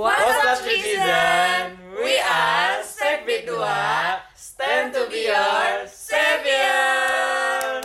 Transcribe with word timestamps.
What's 0.00 0.40
up 0.48 0.64
citizen? 0.64 1.76
We 1.92 2.16
are 2.24 2.80
Sekbit 2.80 3.44
2 3.44 3.52
Stand 4.32 4.96
to 4.96 5.04
be 5.12 5.28
your 5.28 5.84
savior. 5.84 7.84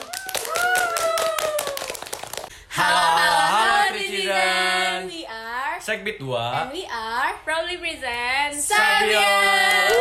Halo, 2.71 3.03
halo, 3.19 3.41
halo 3.51 3.99
citizen 3.99 5.11
We 5.11 5.27
are 5.27 5.75
Sekbit 5.83 6.23
2 6.23 6.31
and 6.39 6.71
we 6.71 6.87
are 6.87 7.35
proudly 7.43 7.83
present 7.83 8.63
Savior. 8.63 9.91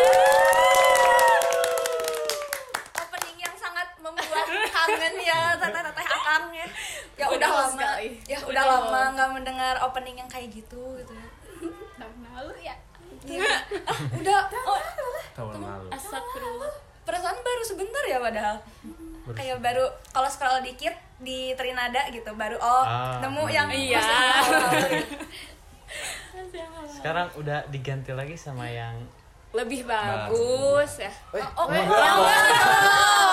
opening 2.94 3.36
yang 3.42 3.56
sangat 3.58 3.90
membuat 3.98 4.46
kangen 4.70 5.14
ya 5.18 5.58
teteh-teteh 5.58 6.06
akang 6.06 6.46
ya 6.54 6.66
ya 7.18 7.26
udah 7.26 7.50
lama 7.50 7.90
ya 8.06 8.38
udah 8.46 8.64
lama 8.70 9.00
nggak 9.18 9.30
mendengar 9.34 9.74
opening 9.82 10.22
yang 10.22 10.30
kayak 10.30 10.54
gitu 10.54 11.02
gitu 11.02 11.10
ya 11.10 11.34
tahun 11.98 12.18
lalu 12.34 12.54
Ah, 13.26 13.98
udah. 14.12 14.40
Oh, 14.62 14.78
Tahun 15.34 15.54
lalu. 15.56 15.86
Astagfirullah. 15.88 16.72
Perasaan 17.02 17.36
baru 17.36 17.62
sebentar 17.62 18.02
ya 18.02 18.18
padahal. 18.18 18.56
Kayak 19.30 19.58
baru 19.58 19.84
kalau 20.10 20.26
scroll 20.26 20.60
dikit 20.60 20.92
di 21.16 21.54
Trinada 21.54 22.08
gitu 22.08 22.32
baru 22.34 22.56
oh 22.56 22.82
Ah, 22.82 23.18
nemu 23.18 23.42
yang 23.48 23.68
Iya. 23.68 23.96
yang. 23.96 24.04
Sekarang 26.94 27.26
udah 27.34 27.62
diganti 27.68 28.10
lagi 28.10 28.34
sama 28.34 28.66
yang 28.66 28.94
lebih 29.50 29.84
bagus 29.84 30.98
ya. 30.98 31.10
Oh 31.54 31.64
enggak, 31.64 31.82
enggak, 31.82 31.86
enggak. 31.86 32.12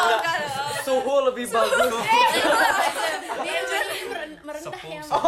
enggak, 0.07 0.35
enggak. 0.37 0.81
Suhu 0.81 1.15
lebih 1.25 1.45
bagus. 1.47 1.93
Dia 3.41 3.59
meren- 4.05 4.37
merendah 4.41 4.81
ya. 4.85 5.01
Mau 5.03 5.21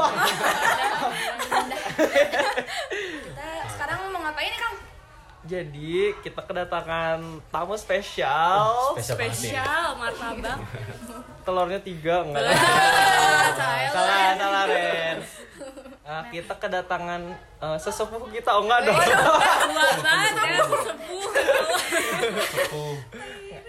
ngapain 4.43 4.51
nih 4.51 4.59
kang 4.59 4.75
Jadi 5.43 5.95
kita 6.23 6.39
kedatangan 6.39 7.19
tamu 7.51 7.75
spesial. 7.75 8.95
Spesial 8.95 9.15
banget 9.19 9.35
nih. 9.35 9.51
spesial 9.51 9.87
martabak 9.99 10.57
Telurnya 11.45 11.79
tiga 11.79 12.23
enggak 12.23 12.43
ada. 12.43 12.55
saya 13.51 13.87
salah 13.91 14.31
salah 14.39 14.63
Ren. 14.65 15.17
Ah, 16.03 16.23
kita 16.31 16.55
kedatangan 16.55 17.21
eh, 17.59 17.77
sesepuh 17.79 18.23
kita 18.31 18.55
oh 18.55 18.63
enggak 18.63 18.87
dong. 18.87 18.95
tua 18.95 19.91
banget 20.07 20.31
ya 20.31 20.59
sesepuh 20.63 21.27
Sepuh. 22.47 22.95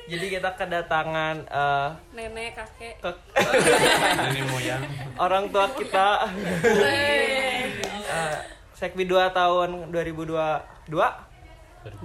Jadi 0.05 0.27
kita 0.31 0.51
kedatangan 0.55 1.37
eh, 1.43 1.89
nenek 2.15 2.55
kakek 2.55 3.03
ke 3.03 3.11
Nenek 4.31 4.45
moyang 4.47 4.83
orang 5.19 5.51
tua 5.51 5.67
kita. 5.75 6.31
Eh, 6.63 7.67
Sekbi 8.75 9.07
2 9.07 9.31
tahun 9.31 9.91
2022 10.87 12.05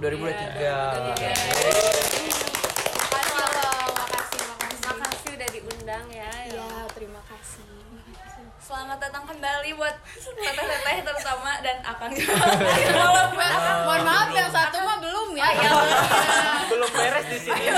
Makasih 3.00 3.48
loh, 3.60 3.92
makasih, 3.92 4.40
makasih. 4.42 4.88
makasih 4.90 5.30
udah 5.34 5.48
diundang 5.50 6.06
ya 6.08 6.30
Ya, 6.46 6.64
terima 6.90 7.20
kasih. 7.22 7.68
selamat 8.60 8.98
datang 9.00 9.26
kembali 9.26 9.70
buat 9.74 9.96
teteh-teteh 10.14 10.96
terutama 11.02 11.58
dan 11.58 11.82
akang 11.82 12.12
Mohon 13.82 14.02
maaf 14.02 14.28
yang 14.30 14.46
satu 14.48 14.78
mah 14.78 14.96
belum 14.96 15.34
ya. 15.34 15.48
Belum 16.66 16.90
beres 16.90 17.26
di 17.28 17.38
sini. 17.40 17.64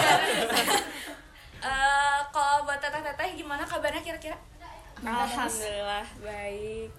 Eh, 1.62 2.18
kalau 2.32 2.66
buat 2.66 2.74
teteh-teteh 2.76 3.38
gimana 3.38 3.62
kabarnya 3.62 4.02
kira-kira 4.02 4.34
alhamdulillah 4.98 6.02
baik 6.18 6.90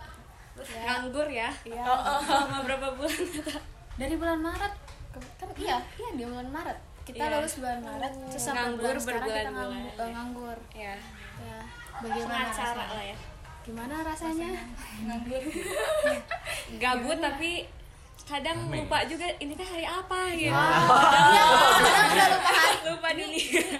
nganggur 0.77 1.27
ya 1.27 1.51
Iya. 1.61 1.83
selama 2.23 2.63
berapa 2.63 2.95
bulan 2.95 3.27
Dari 3.95 4.15
bulan 4.15 4.39
Maret. 4.39 4.73
Kan 5.37 5.47
iya, 5.55 5.77
iya 5.93 6.09
di 6.11 6.23
bulan 6.23 6.47
Maret. 6.49 6.77
Kita 7.03 7.19
Iya. 7.19 7.31
lulus 7.35 7.53
bulan 7.57 7.79
Maret, 7.79 8.11
terus 8.27 8.41
sampai 8.41 8.57
Nganggur 8.63 8.87
bulan 8.87 8.97
sekarang 8.97 9.21
kita 9.21 9.27
berbulan-bulan. 9.27 9.75
nganggur. 9.75 9.99
eh, 9.99 10.09
nganggur. 10.09 10.57
ya 10.73 10.95
Ya, 11.35 11.59
bagaimana 11.99 12.47
lah 12.87 13.03
ya 13.03 13.15
Gimana 13.61 13.93
rasanya? 14.01 14.49
gabut 16.79 17.17
tapi 17.17 17.65
kadang 18.23 18.55
lupa 18.69 19.03
juga 19.03 19.25
ini 19.37 19.51
teh 19.51 19.63
hari 19.63 19.83
apa 19.83 20.19
gitu 20.31 20.51
Iya, 20.51 21.43
kadang 21.81 22.07
udah 22.07 22.27
lupa 22.29 22.49
hari. 22.53 22.77
lupa 22.85 23.09
dunia 23.11 23.43
Hari 23.43 23.79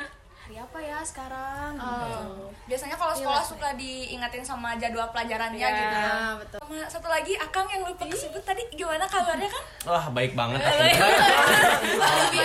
apa 0.73 0.81
ya 0.81 0.97
sekarang? 1.00 1.78
Oh. 1.78 2.50
biasanya 2.63 2.95
kalau 2.95 3.13
sekolah 3.13 3.45
suka 3.45 3.78
diingatin 3.78 4.41
sama 4.41 4.73
jadwal 4.73 5.06
pelajarannya 5.07 5.59
Iya. 5.59 5.78
gitu 5.78 5.95
ya 5.95 6.16
betul. 6.34 6.57
sama 6.57 6.81
satu 6.88 7.07
lagi 7.07 7.38
akang 7.38 7.67
yang 7.67 7.84
lupa 7.84 8.01
disebut 8.03 8.41
tadi 8.41 8.66
gimana 8.72 9.06
kabarnya 9.06 9.45
kan 9.45 9.63
Wah 9.85 10.09
baik 10.09 10.34
banget 10.34 10.57
Lebih 10.57 10.89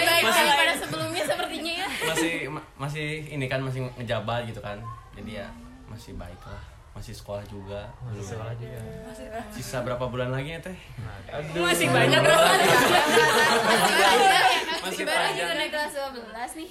baik 0.04 0.22
Masih- 0.22 0.44
daripada 0.44 0.74
sebelumnya 0.76 1.22
sepertinya 1.24 1.72
ya. 1.72 1.88
Masih 2.04 2.34
ma- 2.50 2.68
masih 2.76 3.06
ini 3.26 3.46
kan 3.46 3.62
masih 3.62 3.88
ngejabat 3.94 4.44
gitu 4.44 4.60
kan 4.60 4.76
Jadi 5.14 5.30
ya 5.34 5.48
masih 5.86 6.12
baik 6.14 6.40
lah 6.44 6.60
Masih 6.92 7.14
sekolah 7.14 7.40
juga 7.46 7.88
Masih 8.04 8.28
sekolah 8.28 8.52
juga. 8.52 8.80
Sisa 9.48 9.80
berapa 9.80 10.04
bulan 10.04 10.28
lagi 10.28 10.52
ya 10.52 10.60
teh? 10.60 10.76
Aduh. 11.32 11.64
masih 11.64 11.88
banyak 11.88 12.20
bro 12.20 12.36
Masih 14.84 15.02
Baru 15.02 15.16
panjang. 15.16 15.36
kita 15.40 15.54
naik 15.54 15.70
kelas 15.70 15.92
12 16.12 16.60
nih. 16.60 16.70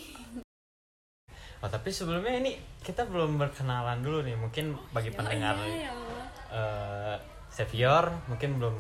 Oh 1.58 1.70
tapi 1.70 1.90
sebelumnya 1.90 2.38
ini 2.38 2.54
kita 2.86 3.10
belum 3.10 3.42
berkenalan 3.42 4.06
dulu 4.06 4.22
nih. 4.22 4.38
Mungkin 4.38 4.78
bagi 4.94 5.10
pendengar 5.10 5.58
ya 5.66 5.90
Allah. 5.90 6.26
eh 6.54 7.16
Savior 7.48 8.14
mungkin 8.30 8.62
belum 8.62 8.76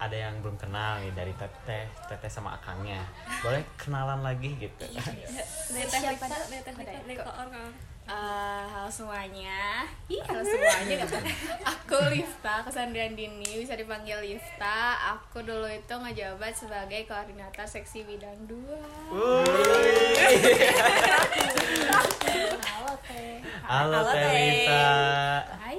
ada 0.00 0.16
yang 0.16 0.40
belum 0.42 0.58
kenal 0.58 0.98
nih 1.04 1.12
dari 1.14 1.30
teteh 1.36 1.86
teteh 2.08 2.30
sama 2.32 2.56
akangnya. 2.56 3.04
Boleh 3.44 3.62
kenalan 3.76 4.24
lagi 4.24 4.56
gitu. 4.56 4.84
Neteh 5.76 6.00
Siapa? 6.00 6.16
Lisa, 6.16 6.26
dah? 6.26 6.42
neteh 6.48 6.72
Ada 6.72 7.91
Eh, 8.02 8.64
halo 8.66 8.90
semuanya. 8.90 9.86
Ih, 10.10 10.18
halo 10.26 10.42
semuanya 10.42 11.06
kata. 11.06 11.22
Aku 11.62 11.98
Lifta, 12.10 12.66
kesandrian 12.66 13.14
Dini, 13.14 13.62
bisa 13.62 13.78
dipanggil 13.78 14.18
Lifta. 14.18 14.98
Aku 15.14 15.46
dulu 15.46 15.70
itu 15.70 15.94
ngejabat 15.94 16.50
sebagai 16.50 17.06
koordinator 17.06 17.62
seksi 17.62 18.02
bidang 18.02 18.50
2. 18.50 18.58
Halo 22.66 22.92
Teh. 23.06 23.38
halo 23.70 23.94
Halo, 24.02 24.10
teh 24.10 24.18
Teh. 24.18 24.66
Lita 24.66 24.82
Hai. 25.62 25.78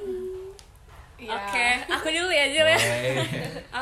Oke, 1.23 1.67
aku 1.91 2.07
dulu 2.07 2.31
ya 2.31 2.45
Jil 2.47 2.67
ya. 2.71 2.79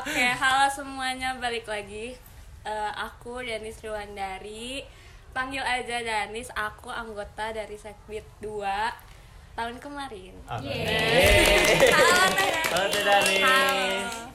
Oke, 0.02 0.26
halo 0.34 0.66
semuanya, 0.66 1.38
balik 1.38 1.70
lagi 1.70 2.18
Eh, 2.62 2.92
Aku 2.94 3.42
Danis 3.42 3.82
Riwandari 3.82 4.86
Panggil 5.32 5.64
aja 5.64 6.04
Danis, 6.04 6.52
aku 6.52 6.92
anggota 6.92 7.56
dari 7.56 7.80
Sekbit 7.80 8.28
2 8.44 8.60
Tahun 9.56 9.76
kemarin 9.80 10.36
Oke. 10.44 10.76
halo 11.92 12.26
teh 12.36 12.52
halo 12.68 12.86
teh 12.92 13.04
Danis 13.04 13.40
Halo. 13.40 14.32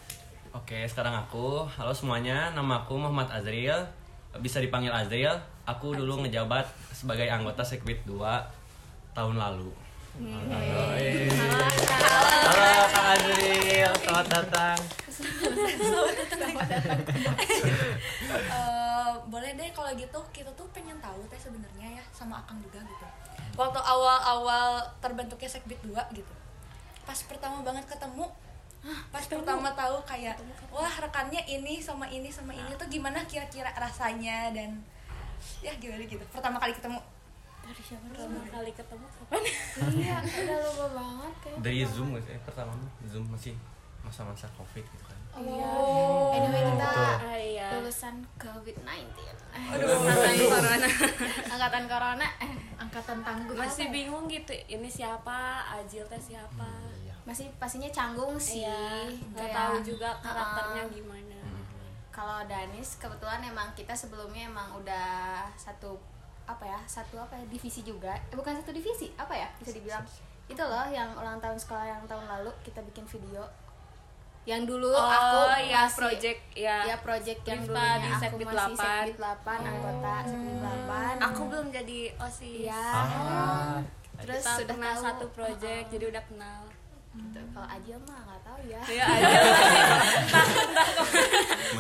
Oke, 0.57 0.83
sekarang 0.89 1.15
aku. 1.15 1.63
Halo 1.79 1.95
semuanya, 1.95 2.51
nama 2.51 2.83
aku 2.83 2.99
Muhammad 2.99 3.31
Azril. 3.31 3.87
Bisa 4.43 4.59
dipanggil 4.59 4.91
Azril. 4.91 5.31
Aku 5.63 5.95
dulu 5.95 6.27
ngejabat 6.27 6.67
sebagai 6.91 7.31
anggota 7.31 7.63
Sekbit 7.63 8.03
2 8.03 8.19
tahun 9.15 9.39
lalu. 9.39 9.71
Halo 10.17 10.33
Kang 12.89 13.09
Azril, 13.13 13.93
selamat 14.01 14.27
datang. 14.33 14.81
Eh, 18.33 19.13
boleh 19.29 19.51
deh 19.61 19.69
kalau 19.77 19.93
gitu 19.93 20.17
kita 20.33 20.49
tuh 20.57 20.65
pengen 20.73 20.97
tahu 21.05 21.21
teh 21.29 21.37
sebenarnya 21.37 22.01
ya 22.01 22.05
sama 22.17 22.41
akang 22.41 22.57
juga 22.65 22.81
gitu. 22.81 23.05
Waktu 23.61 23.77
awal-awal 23.77 24.89
terbentuknya 25.05 25.53
sekbit 25.53 25.85
2 25.85 25.93
gitu 26.17 26.33
pas 27.05 27.21
pertama 27.29 27.61
banget 27.61 27.85
ketemu 27.85 28.25
pas 29.13 29.25
pertama 29.29 29.69
tahu 29.77 30.01
kayak 30.09 30.41
wah 30.73 30.97
rekannya 30.97 31.45
ini 31.45 31.77
sama 31.85 32.09
ini 32.09 32.33
sama 32.33 32.57
ini 32.57 32.73
tuh 32.81 32.89
gimana 32.89 33.21
kira-kira 33.29 33.69
rasanya 33.77 34.49
dan 34.57 34.81
ya 35.61 35.77
gimana 35.77 36.09
gitu. 36.09 36.25
Pertama 36.33 36.57
kali 36.57 36.73
ketemu 36.73 37.05
Pertama 37.67 38.43
kali 38.47 38.71
ketemu 38.71 39.07
kapan? 39.11 39.43
Iya, 39.99 40.17
udah 40.23 40.57
lupa 40.63 40.87
banget 40.95 41.35
kayak. 41.43 41.59
Dari 41.63 41.79
Zoom 41.87 42.09
guys, 42.15 42.29
eh, 42.31 42.41
pertama 42.47 42.73
Zoom 43.11 43.27
masih 43.27 43.55
masa-masa 44.07 44.47
Covid 44.55 44.87
gitu 44.87 45.05
kan. 45.07 45.19
Iya. 45.37 45.71
Anyway, 46.33 46.63
kita 46.65 46.89
Ah 47.21 47.37
iya 47.37 47.69
lulusan 47.77 48.25
COVID-19. 48.41 49.13
Aduh, 49.53 49.89
angkatan 50.01 50.35
corona 50.49 50.89
Angkatan 51.53 51.85
corona, 51.91 52.27
eh, 52.41 52.53
angkatan 52.81 53.19
tangguh. 53.21 53.55
Masih 53.59 53.91
apa 53.91 53.95
bingung 53.95 54.25
gitu, 54.31 54.53
ini 54.55 54.89
siapa, 54.89 55.67
Ajil 55.77 56.07
teh 56.09 56.23
siapa 56.23 56.71
Masih 57.27 57.51
pastinya 57.59 57.91
canggung 57.91 58.39
sih. 58.39 58.63
Iya, 58.63 59.11
nggak 59.35 59.51
Kayak, 59.51 59.57
tahu 59.59 59.75
juga 59.83 60.09
karakternya 60.23 60.83
uh-uh. 60.87 60.95
gimana 60.95 61.39
Kalau 62.15 62.39
Danis 62.49 62.97
kebetulan 62.97 63.45
emang 63.45 63.69
kita 63.77 63.93
sebelumnya 63.93 64.49
emang 64.49 64.73
udah 64.81 65.45
satu 65.59 66.01
apa 66.47 66.65
ya 66.65 66.79
satu 66.85 67.19
apa 67.19 67.35
ya 67.35 67.45
divisi 67.47 67.83
juga. 67.83 68.15
Eh, 68.25 68.35
bukan 68.35 68.55
satu 68.55 68.71
divisi 68.71 69.11
apa 69.15 69.33
ya 69.33 69.51
bisa 69.57 69.71
dibilang. 69.71 70.03
Itu 70.47 70.63
loh 70.63 70.87
yang 70.89 71.11
ulang 71.13 71.37
tahun 71.37 71.55
sekolah 71.55 71.85
yang 71.85 72.03
tahun 72.07 72.25
lalu 72.25 72.51
kita 72.63 72.79
bikin 72.85 73.03
video. 73.05 73.43
Yang 74.47 74.63
dulu 74.71 74.89
Oh, 74.89 75.03
aku 75.03 75.59
ya, 75.61 75.91
masih- 75.91 75.99
project, 75.99 76.41
ya. 76.55 76.87
ya 76.87 76.97
project 77.03 77.43
yang 77.43 77.67
dulunya. 77.67 77.99
di 77.99 78.09
aku 78.15 78.37
masih 78.39 78.47
8. 78.47 78.79
Sekbid 78.79 79.17
8 79.19 79.59
anggota 79.61 80.15
Sekbid 80.23 80.57
8 80.63 81.15
Aku 81.19 81.41
belum 81.51 81.67
jadi 81.75 82.01
OSIS. 82.15 82.63
ya. 82.65 82.87
Ah, 82.95 83.77
terus 84.17 84.39
Kita 84.41 84.55
sudah 84.57 84.77
tahu. 84.79 85.03
satu 85.03 85.27
project, 85.35 85.85
jadi 85.91 86.05
udah 86.09 86.23
kenal. 86.31 86.63
Gitu. 87.17 87.41
kalau 87.51 87.65
aja 87.67 87.95
mah 88.03 88.19
nggak 88.23 88.41
tahu 88.43 88.59
ya 88.65 88.81
Ya. 88.87 89.07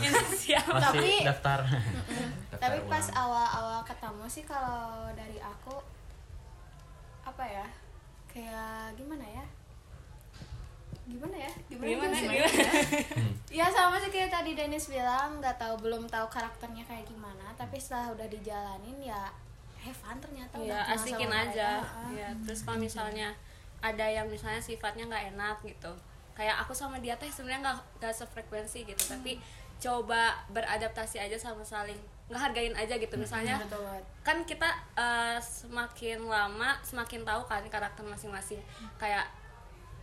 Masih 0.02 0.56
Tapi- 0.60 1.24
daftar. 1.24 1.60
tapi 2.56 2.78
pas 2.88 3.06
awal-awal 3.12 3.84
ketemu 3.84 4.24
sih 4.26 4.40
kalau 4.42 5.12
dari 5.12 5.36
aku 5.36 5.76
apa 7.22 7.44
ya 7.44 7.66
kayak 8.26 8.96
gimana 8.96 9.20
ya 9.22 9.44
gimana 11.04 11.36
ya 11.36 11.52
Gimana? 11.68 12.16
sih? 12.16 12.26
Gimana? 12.26 12.48
ya 13.52 13.66
sama 13.68 14.00
sih 14.00 14.08
kayak 14.08 14.32
tadi 14.32 14.56
Dennis 14.56 14.88
bilang 14.88 15.36
nggak 15.36 15.54
tahu 15.54 15.76
belum 15.78 16.08
tahu 16.08 16.26
karakternya 16.26 16.82
kayak 16.82 17.04
gimana 17.04 17.52
tapi 17.54 17.76
setelah 17.76 18.10
udah 18.10 18.26
dijalanin 18.26 18.98
ya 19.04 19.28
have 19.78 19.94
fun 19.94 20.16
ternyata 20.16 20.56
udah 20.56 20.66
ya 20.66 20.80
kenal 20.82 20.96
asikin 20.96 21.28
sama 21.28 21.44
aja. 21.44 21.68
Ah. 21.84 22.08
ya 22.10 22.28
terus 22.40 22.60
kalau 22.64 22.78
misalnya 22.80 23.28
ada 23.80 24.06
yang 24.06 24.26
misalnya 24.26 24.58
sifatnya 24.58 25.06
nggak 25.06 25.34
enak 25.34 25.56
gitu. 25.64 25.92
Kayak 26.32 26.60
aku 26.60 26.72
sama 26.72 27.00
dia 27.00 27.16
teh 27.16 27.28
sebenarnya 27.28 27.72
nggak 27.72 27.76
nggak 27.98 28.14
sefrekuensi 28.14 28.84
gitu 28.84 29.02
Hmm. 29.06 29.12
tapi 29.16 29.32
coba 29.76 30.32
beradaptasi 30.48 31.20
aja 31.20 31.36
sama 31.36 31.60
saling 31.60 31.96
ngehargain 32.28 32.72
aja 32.72 32.96
gitu. 32.96 33.14
Misalnya 33.14 33.60
Betul 33.60 33.84
banget. 33.84 34.04
kan 34.24 34.36
kita 34.44 34.68
eh, 34.96 35.38
semakin 35.38 36.24
lama 36.24 36.76
semakin 36.82 37.22
tahu 37.22 37.42
kan 37.44 37.62
karakter 37.66 38.02
masing-masing. 38.02 38.60
Kayak 38.96 39.28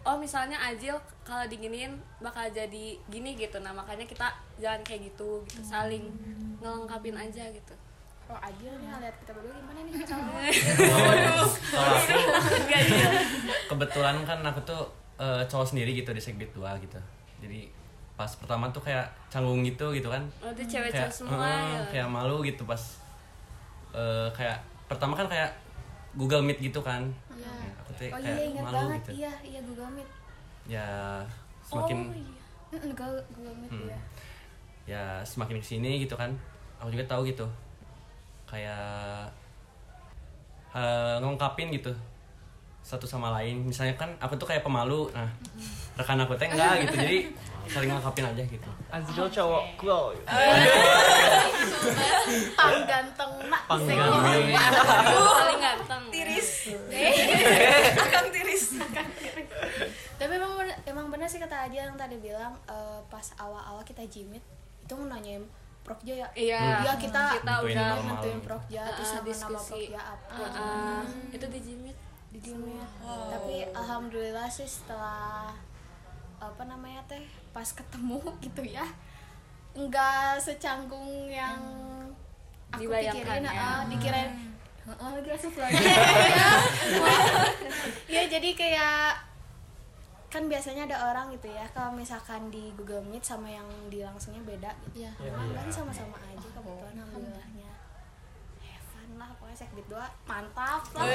oh 0.03 0.19
misalnya 0.19 0.59
Ajil 0.59 0.93
kalau 1.23 1.47
diginiin 1.47 1.95
bakal 2.19 2.45
jadi 2.49 2.97
gini 3.07 3.35
gitu. 3.35 3.59
Nah 3.59 3.73
makanya 3.73 4.05
kita 4.05 4.29
jangan 4.57 4.81
kayak 4.81 5.13
gitu 5.13 5.41
gitu. 5.45 5.61
Saling 5.61 6.07
ngelengkapin 6.61 7.13
aja 7.13 7.43
gitu 7.51 7.75
Oh 8.33 8.41
Adil 8.41 8.73
nih 8.73 8.89
lihat 8.97 9.13
kita 9.21 9.29
berdua 9.29 9.53
gimana 9.53 9.79
nih 9.85 9.93
kebetulan 13.69 14.15
kan 14.25 14.39
aku 14.41 14.59
tuh 14.65 14.81
eh, 15.17 15.41
cowok 15.45 15.65
sendiri 15.69 15.93
gitu 15.93 16.09
di 16.09 16.17
Sekbid 16.17 16.49
2 16.51 16.65
gitu. 16.81 16.97
Jadi 17.39 17.69
pas 18.13 18.29
pertama 18.33 18.69
tuh 18.69 18.81
kayak 18.81 19.05
canggung 19.29 19.61
gitu 19.61 19.89
gitu 19.91 20.09
kan. 20.09 20.21
oh 20.41 20.49
itu 20.49 20.65
cewek-cewek 20.65 20.93
kayak 20.93 21.13
semua 21.13 21.45
eh, 21.45 21.61
ya 21.69 21.81
kayak 21.89 22.07
malu 22.09 22.41
gitu 22.41 22.65
pas 22.65 22.81
eh, 23.93 24.27
kayak 24.33 24.57
pertama 24.85 25.13
kan 25.13 25.25
kayak 25.25 25.49
Google 26.13 26.41
Meet 26.41 26.57
gitu 26.63 26.79
kan. 26.81 27.05
Iya. 27.29 27.49
Ya, 27.49 27.71
aku 27.79 27.89
tuh 27.93 28.05
Oh 28.09 28.17
kayak 28.17 28.33
iya 28.33 28.43
ingat 28.49 28.63
malu 28.63 28.75
banget 28.75 28.97
gitu. 28.97 29.09
iya 29.13 29.31
iya 29.43 29.59
Google 29.61 29.89
Meet 29.93 30.09
Ya 30.63 30.87
semakin 31.61 31.97
oh 32.09 32.17
iya 32.17 32.77
Google 32.81 33.13
Google 33.29 33.55
Meet 33.57 33.69
Hmm. 33.69 33.89
ya 33.89 33.99
ya 34.83 35.03
semakin 35.21 35.57
ke 35.57 35.65
sini 35.65 36.01
gitu 36.01 36.13
kan 36.13 36.33
aku 36.75 36.89
juga 36.89 37.05
tahu 37.07 37.23
gitu 37.23 37.45
kayak 38.53 39.25
eh, 40.77 41.15
ngungkapin 41.17 41.73
gitu 41.73 41.89
satu 42.85 43.09
sama 43.09 43.33
lain. 43.41 43.65
Misalnya 43.65 43.97
kan 43.97 44.13
aku 44.21 44.37
tuh 44.37 44.45
kayak 44.45 44.61
pemalu 44.61 45.09
nah 45.17 45.25
rekan 45.97 46.21
aku 46.21 46.37
teh 46.37 46.45
enggak 46.45 46.85
gitu. 46.85 46.95
Jadi 47.01 47.19
saling 47.65 47.89
ngungkapin 47.89 48.29
aja 48.29 48.43
gitu. 48.45 48.69
Azril 48.93 49.25
cowok 49.33 49.63
cool. 49.81 50.13
pang 52.59 52.81
ganteng 52.85 53.33
nak. 53.49 53.65
Pang 53.65 53.81
ganteng. 53.81 54.45
paling 55.09 55.59
ganteng. 55.59 56.03
Tiris. 56.13 56.69
Akan 58.05 58.25
tiris 58.29 58.77
tapi 60.23 60.39
emang 60.39 60.55
emang 60.87 61.11
bener 61.11 61.27
sih 61.27 61.35
kata 61.35 61.67
aja 61.67 61.83
yang 61.83 61.99
tadi 61.99 62.15
bilang 62.15 62.55
eh, 62.71 62.99
pas 63.11 63.27
awal-awal 63.35 63.83
kita 63.83 64.07
jimit 64.07 64.39
itu 64.79 64.93
mau 64.95 65.11
nanyain 65.11 65.43
Prokja 65.83 66.13
ya 66.15 66.27
iya. 66.33 66.61
Iya, 66.79 66.93
kita- 66.95 67.35
kita 67.35 67.53
Nentuin 67.53 67.75
udah 67.75 67.91
nentuin 68.01 68.39
Prokja 68.39 68.81
terus 68.89 69.03
Ah, 69.05 69.13
nama-nama 69.13 69.27
diskusi. 69.27 69.81
Prokja 69.85 70.01
apa? 70.01 70.25
Ah, 70.31 70.49
ah. 70.55 71.01
itu 71.29 71.45
di 71.45 71.59
Jimit. 71.61 71.97
Di 72.29 72.39
jimit. 72.41 72.87
Tapi 73.03 73.55
alhamdulillah 73.69 74.47
sih 74.47 74.65
setelah 74.65 75.51
apa 76.35 76.63
namanya 76.63 77.03
teh 77.05 77.21
pas 77.51 77.67
ketemu 77.67 78.17
gitu 78.41 78.63
ya 78.63 78.83
nggak 79.73 80.35
secanggung 80.37 81.03
yang 81.27 81.57
aku 82.69 82.83
Dibayangkan 82.83 83.41
pikirin 83.41 83.43
ya. 83.43 83.53
ah, 83.53 83.81
dikirain 83.85 84.31
Heeh, 84.83 85.09
lagi 85.13 85.29
asup 85.31 85.55
lagi 85.55 85.79
ya 88.05 88.21
jadi 88.27 88.49
kayak 88.51 89.15
kan 90.33 90.49
biasanya 90.49 90.89
ada 90.89 90.97
orang 91.13 91.29
gitu 91.29 91.45
ya 91.45 91.61
kalau 91.77 91.93
misalkan 91.93 92.49
di 92.49 92.73
Google 92.73 93.05
Meet 93.05 93.21
sama 93.21 93.45
yang 93.53 93.69
di 93.93 94.01
langsungnya 94.01 94.41
beda 94.41 94.73
gitu. 94.89 95.05
Ya 95.05 95.13
kan 95.21 95.69
sama-sama 95.69 96.17
aja 96.25 96.47
kebetulan 96.49 96.97
alhamdulillahnya. 97.05 97.69
Fun 98.89 99.09
lah 99.21 99.29
pokoknya 99.37 99.57
sekbid 99.61 99.85
dua 99.85 100.09
mantap 100.25 100.81
lah. 100.97 101.05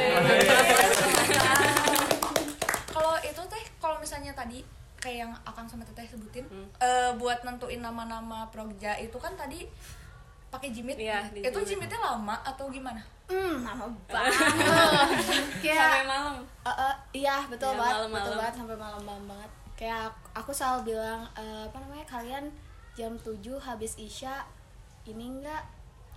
Kalau 2.94 3.14
itu 3.22 3.42
teh 3.46 3.64
kalau 3.78 3.98
misalnya 3.98 4.34
tadi 4.34 4.62
kayak 4.98 5.18
yang 5.26 5.32
akang 5.46 5.70
sama 5.70 5.86
teteh 5.86 6.10
sebutin 6.10 6.42
eh, 6.82 7.10
buat 7.14 7.46
nentuin 7.46 7.78
nama-nama 7.78 8.50
progja 8.50 8.98
itu 8.98 9.14
kan 9.22 9.38
tadi 9.38 9.62
pakai 10.50 10.74
jimit 10.74 10.98
di 10.98 11.06
itu 11.06 11.46
jimit. 11.46 11.86
jimitnya 11.86 12.00
lama 12.02 12.42
atau 12.42 12.66
gimana 12.66 12.98
hmm 13.28 13.54
lama 13.60 13.86
banget. 14.08 14.32
Sampai 15.60 15.60
kayak 15.62 16.04
malam. 16.04 16.34
eh, 16.40 16.70
eh, 16.70 16.94
iya 17.14 17.36
betul 17.44 17.70
Iya, 17.70 17.78
banget 17.78 17.94
malam-malam. 17.94 18.24
betul 18.24 18.34
banget 18.36 18.54
sampai 18.56 18.76
malam-malam 18.76 19.24
banget. 19.26 19.50
Kayak 19.74 20.00
aku, 20.06 20.18
aku 20.34 20.50
selalu 20.50 20.80
bilang 20.88 21.20
eh, 21.34 21.62
apa 21.64 21.76
namanya 21.78 22.06
kalian 22.06 22.44
jam 22.92 23.12
7 23.14 23.36
habis 23.58 23.94
isya 23.96 24.42
ini 25.04 25.30
enggak 25.30 25.62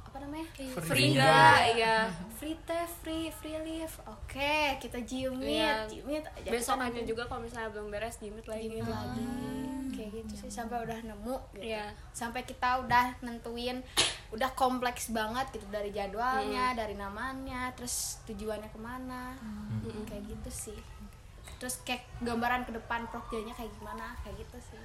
apa 0.01 0.17
namanya? 0.19 0.43
Free. 0.81 1.13
Nggak 1.13 1.59
iya. 1.73 2.09
Free 2.33 2.57
teh 2.61 2.83
free 2.97 3.29
free 3.29 3.55
live 3.57 3.95
oke 4.03 4.55
kita 4.77 4.99
jimit 5.01 5.61
Iya. 5.61 5.87
jimit 5.87 6.25
aja 6.25 6.49
besokannya 6.49 7.03
juga 7.03 7.23
kalau 7.25 7.39
misalnya 7.41 7.69
belum 7.69 7.87
beres 7.89 8.17
Jimit 8.17 8.43
lagi. 8.43 8.67
Jimit 8.67 8.83
lagi. 8.83 9.23
Kayak 9.91 10.11
gitu 10.17 10.33
sih 10.37 10.49
sampai 10.49 10.81
udah 10.81 10.99
nemu 11.01 11.35
gitu. 11.53 11.63
Iya. 11.65 11.91
sampai 12.11 12.41
kita 12.41 12.81
udah 12.81 13.15
nentuin 13.21 13.79
udah 14.31 14.49
kompleks 14.55 15.11
banget 15.11 15.43
gitu 15.51 15.67
dari 15.67 15.91
jadwalnya 15.91 16.71
dari 16.71 16.95
namanya 16.95 17.67
terus 17.75 18.23
tujuannya 18.23 18.71
ke 18.71 18.79
mana 18.79 19.35
kayak 20.07 20.23
gitu 20.23 20.49
sih 20.49 20.79
terus 21.59 21.83
kayak 21.83 22.07
gambaran 22.23 22.63
ke 22.63 22.71
depan 22.71 23.05
prokjanya 23.11 23.51
kayak 23.51 23.69
gimana 23.75 24.15
kayak 24.23 24.39
gitu 24.39 24.57
sih 24.71 24.79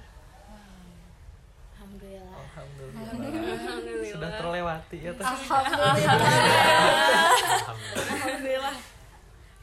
alhamdulillah 1.77 2.37
Alhamdulillah. 2.57 3.53
Alhamdulillah. 3.53 4.09
Sudah 4.09 4.31
terlewati 4.41 4.97
ya 4.97 5.11
teh. 5.13 5.25
Alhamdulillah. 8.01 8.75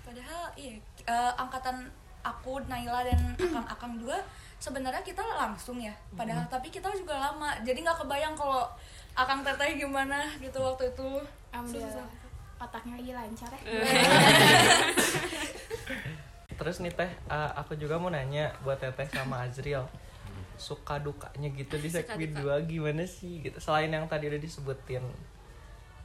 padahal 0.07 0.43
iya 0.55 0.79
eh, 1.11 1.33
angkatan 1.35 1.91
aku 2.23 2.63
Naila 2.71 3.03
dan 3.05 3.35
akang-akang 3.35 3.99
dua 3.99 4.23
sebenarnya 4.65 5.05
kita 5.05 5.21
langsung 5.21 5.77
ya 5.77 5.93
padahal 6.17 6.49
tapi 6.49 6.73
kita 6.73 6.89
juga 6.97 7.21
lama 7.21 7.53
jadi 7.61 7.85
nggak 7.85 8.01
kebayang 8.01 8.33
kalau 8.33 8.65
akang 9.13 9.45
teteh 9.45 9.77
gimana 9.77 10.25
gitu 10.41 10.57
waktu 10.57 10.89
itu 10.89 11.21
alhamdulillah 11.53 12.09
otaknya 12.57 12.97
lagi 12.97 13.13
lancar 13.13 13.53
ya 13.53 13.61
Terus 16.55 16.79
nih 16.81 16.93
teh, 16.95 17.11
eh, 17.11 17.51
aku 17.59 17.75
juga 17.75 17.99
mau 17.99 18.11
nanya 18.11 18.55
buat 18.63 18.79
teteh 18.79 19.11
sama 19.11 19.43
Azril. 19.43 19.83
Suka 20.55 21.03
dukanya 21.03 21.51
gitu 21.51 21.75
di 21.83 21.91
duka. 21.91 22.63
2 22.63 22.71
gimana 22.71 23.03
sih 23.11 23.43
gitu. 23.43 23.59
Selain 23.59 23.91
yang 23.91 24.07
tadi 24.07 24.31
udah 24.31 24.39
disebutin. 24.39 25.03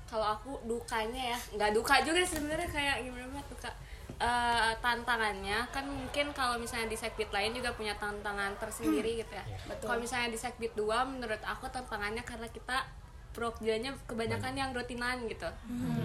Kalau 0.10 0.26
aku 0.26 0.58
dukanya 0.66 1.38
ya, 1.38 1.40
nggak 1.54 1.72
duka 1.78 2.02
juga 2.02 2.26
sebenarnya 2.26 2.66
kayak 2.66 3.06
gimana 3.06 3.30
Mat, 3.30 3.46
duka. 3.46 3.70
Eh, 4.18 4.72
tantangannya 4.82 5.64
kan 5.70 5.86
mungkin 5.86 6.34
kalau 6.34 6.60
misalnya 6.60 6.90
di 6.90 6.98
sekbid 6.98 7.30
lain 7.30 7.54
juga 7.54 7.72
punya 7.72 7.96
tantangan 7.96 8.52
tersendiri 8.58 9.22
gitu 9.22 9.32
ya. 9.32 9.46
Kalau 9.80 9.96
misalnya 9.96 10.28
di 10.28 10.36
sekbid 10.36 10.74
2 10.76 10.84
menurut 11.06 11.40
aku 11.40 11.70
tantangannya 11.70 12.26
karena 12.26 12.50
kita 12.50 12.84
prokjanya 13.32 13.94
kebanyakan 14.04 14.58
yang 14.58 14.74
rutinan 14.74 15.24
gitu. 15.30 15.48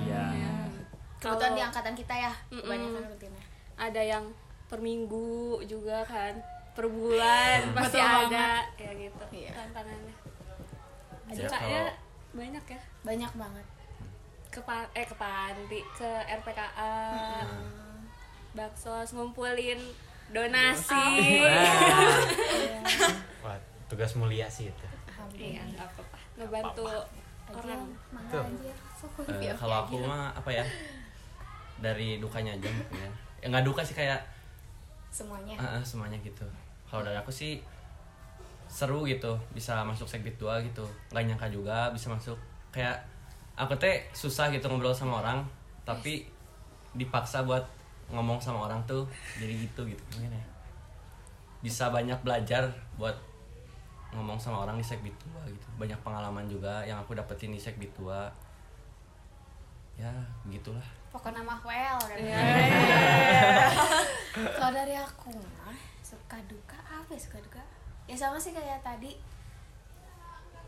Iya. 0.05 0.53
kebetulan 1.19 1.57
di 1.57 1.63
angkatan 1.65 1.95
kita 1.97 2.13
ya 2.13 2.33
Mm-mm. 2.53 2.61
kebanyakan 2.63 3.03
rutinnya. 3.09 3.45
Ada 3.81 4.03
yang 4.05 4.25
per 4.69 4.79
minggu 4.79 5.65
juga 5.65 6.05
kan 6.05 6.37
per 6.77 6.85
bulan 6.85 7.73
pasti 7.73 7.97
Betul 7.97 8.29
ada 8.29 8.49
ya 8.77 8.91
gitu 8.93 9.25
Iya. 9.33 9.51
tantangannya. 9.57 10.15
Ya, 11.25 11.33
dukanya 11.41 11.81
kalau- 11.83 11.97
banyak 12.37 12.65
ya? 12.69 12.81
Banyak 13.03 13.33
banget. 13.35 13.67
Ke 14.53 14.61
eh 14.93 15.07
ke 15.09 15.17
panti 15.17 15.81
ke 15.97 16.11
RPKA 16.29 16.93
bakso 18.55 19.03
ngumpulin 19.13 19.83
donasi. 20.31 20.95
Wah, 23.45 23.59
tugas 23.91 24.15
mulia 24.15 24.47
sih 24.49 24.71
itu. 24.71 24.87
iya 25.35 25.67
nggak 25.67 25.83
apa-apa. 25.83 26.19
Ngebantu 26.39 26.87
orang. 27.51 27.83
Biar 29.37 29.55
kalau 29.59 29.77
aku 29.85 29.99
mah 30.07 30.31
apa 30.33 30.51
ya 30.55 30.65
dari 31.83 32.23
dukanya 32.23 32.55
aja 32.55 32.71
mungkin 32.71 33.03
ya. 33.03 33.11
Ya 33.43 33.47
nggak 33.51 33.67
duka 33.67 33.83
sih 33.83 33.99
kayak 33.99 34.23
semuanya? 35.11 35.59
Ah, 35.59 35.83
semuanya 35.83 36.17
gitu. 36.23 36.47
Kalau 36.87 37.03
dari 37.03 37.19
aku 37.19 37.35
sih 37.35 37.59
seru 38.71 39.05
gitu 39.05 39.37
bisa 39.53 39.83
masuk 39.83 40.07
sekbid 40.07 40.39
2 40.39 40.71
gitu. 40.71 40.87
Nggak 41.11 41.25
nyangka 41.27 41.49
juga 41.51 41.91
bisa 41.91 42.09
masuk. 42.09 42.39
Kayak 42.71 43.03
aku 43.59 43.75
teh 43.79 44.07
susah 44.15 44.51
gitu 44.55 44.67
ngobrol 44.71 44.95
sama 44.95 45.23
orang 45.23 45.47
tapi 45.87 46.27
dipaksa 46.95 47.43
buat 47.43 47.74
ngomong 48.13 48.37
sama 48.43 48.69
orang 48.69 48.85
tuh 48.85 49.09
jadi 49.41 49.55
gitu 49.65 49.89
gitu 49.89 50.03
gimana 50.13 50.37
ya? 50.37 50.47
Bisa 51.65 51.89
banyak 51.89 52.21
belajar 52.21 52.69
buat 53.01 53.17
ngomong 54.15 54.39
sama 54.39 54.63
orang 54.63 54.79
di 54.79 54.85
sekbid 54.87 55.17
2 55.35 55.49
gitu. 55.51 55.67
Banyak 55.81 55.99
pengalaman 56.05 56.47
juga 56.47 56.85
yang 56.87 57.01
aku 57.03 57.17
dapetin 57.17 57.51
di 57.51 57.61
sekbid 57.61 57.91
2 57.99 58.13
ya 59.95 60.11
begitulah. 60.43 60.85
Pokoknya 61.15 61.47
mah 61.47 61.63
well 61.63 61.99
kan 62.03 62.19
kalau 64.35 64.71
dari 64.75 64.99
aku 64.99 65.31
mah 65.31 65.79
suka 66.03 66.39
duka 66.51 66.79
apa 66.83 67.15
ya? 67.15 67.21
Suka 67.23 67.39
duka? 67.39 67.63
Ya 68.11 68.19
sama 68.19 68.37
sih 68.37 68.51
kayak 68.51 68.83
tadi. 68.83 69.17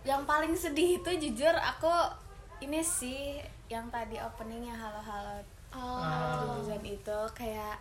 Yang 0.07 0.23
paling 0.23 0.55
sedih 0.55 1.02
itu 1.02 1.11
jujur 1.19 1.50
aku 1.50 1.90
ini 2.62 2.78
sih 2.78 3.43
yang 3.66 3.90
tadi 3.90 4.23
openingnya 4.23 4.78
halo-halo 4.78 5.43
oh. 5.76 6.56
itu 6.83 7.18
kayak 7.33 7.76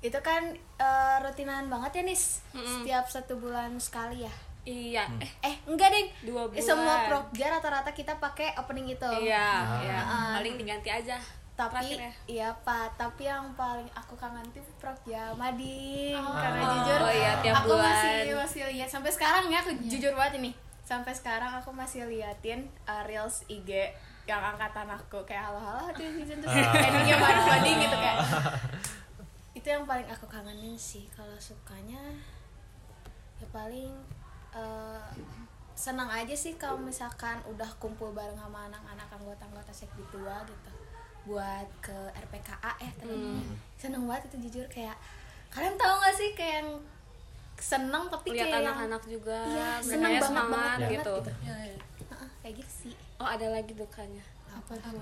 itu 0.00 0.16
kan 0.18 0.42
eh, 0.78 1.16
rutinan 1.20 1.68
banget 1.68 2.00
ya 2.00 2.02
nis? 2.02 2.40
Setiap 2.50 3.04
satu 3.06 3.36
bulan 3.36 3.76
sekali 3.76 4.24
ya? 4.24 4.32
Iya. 4.62 5.04
Eh 5.18 5.32
eh 5.42 5.54
enggak 5.64 5.88
deh 5.88 6.06
Dua 6.22 6.44
bulan. 6.44 6.60
semua 6.60 6.94
prokja 7.04 7.46
rata-rata 7.50 7.90
kita 7.90 8.16
pakai 8.16 8.56
opening 8.56 8.90
itu. 8.90 9.08
Iya 9.20 9.44
Ah. 9.60 9.80
iya. 9.80 9.98
Ah. 10.00 10.32
paling 10.36 10.56
diganti 10.56 10.88
aja 10.88 11.16
tapi 11.52 11.76
terakhir 11.76 11.98
ya. 12.00 12.12
iya 12.26 12.48
pak. 12.58 12.96
Tapi 12.96 13.22
yang 13.22 13.52
paling 13.52 13.84
aku 13.92 14.16
kangen 14.16 14.44
tuh 14.48 14.64
Prokja 14.76 15.36
Mading 15.36 16.16
karena 16.16 16.60
Oh, 16.62 16.72
jujur 16.74 17.00
iya, 17.12 17.32
tiap 17.38 17.54
aku 17.58 17.68
bulan. 17.70 17.84
masih 17.84 18.32
masih 18.34 18.60
lihat. 18.70 18.88
Sampai 18.88 19.12
sekarang 19.12 19.44
ya 19.46 19.60
aku 19.60 19.76
jujur 19.84 20.12
banget 20.14 20.40
ini. 20.40 20.50
Sampai 20.80 21.12
sekarang 21.12 21.52
aku 21.54 21.68
masih 21.70 22.08
liatin 22.08 22.64
uh, 22.84 23.04
reels 23.04 23.44
IG 23.46 23.92
yang 24.28 24.40
angkatan 24.40 24.88
aku 24.88 25.18
kayak 25.24 25.48
halo 25.48 25.60
halo 25.60 25.88
di 25.96 26.04
season 26.20 26.38
tuh 26.44 26.48
endingnya 26.50 27.16
Mading 27.18 27.46
Mading 27.46 27.76
gitu 27.84 27.96
kayak. 27.96 28.18
Itu 29.56 29.66
yang 29.68 29.84
paling 29.84 30.08
aku 30.08 30.26
kangenin 30.30 30.76
sih 30.78 31.08
kalau 31.12 31.34
sukanya 31.40 32.00
ya 33.40 33.46
paling 33.50 33.92
uh, 34.52 35.00
senang 35.72 36.12
aja 36.12 36.36
sih 36.36 36.60
kalau 36.60 36.76
misalkan 36.76 37.40
udah 37.48 37.68
kumpul 37.80 38.12
bareng 38.12 38.36
sama 38.36 38.68
anak-anak 38.68 39.08
anggota-anggota 39.08 39.72
sekbi 39.72 40.04
tua 40.12 40.44
gitu 40.44 40.70
buat 41.24 41.68
ke 41.80 41.96
RPKA 42.16 42.72
ya 42.80 42.92
terus 43.00 43.40
seneng 43.80 44.04
banget 44.04 44.28
itu 44.28 44.36
jujur 44.48 44.66
kayak 44.68 44.96
kalian 45.48 45.76
tahu 45.80 45.94
gak 46.04 46.14
sih 46.16 46.30
kayak 46.36 46.64
yang 46.64 46.70
seneng 47.60 48.08
tapi 48.08 48.32
lihat 48.32 48.48
kayak 48.48 48.60
yang 48.60 48.64
anak-anak 48.64 49.02
juga 49.08 49.38
iya 49.48 49.70
mereka 49.80 49.88
seneng 49.88 50.10
ya 50.12 50.20
banget 50.20 50.28
semangat 50.28 50.52
banget 50.52 50.80
banget 50.80 50.92
gitu. 50.92 51.14
gitu. 51.16 51.32
Heeh, 51.44 52.28
kayak 52.40 52.54
gitu 52.60 52.72
sih 52.72 52.94
oh 53.20 53.28
ada 53.28 53.46
lagi 53.52 53.76
dukanya. 53.76 54.24
Apa 54.50 54.72
tuh? 54.80 54.96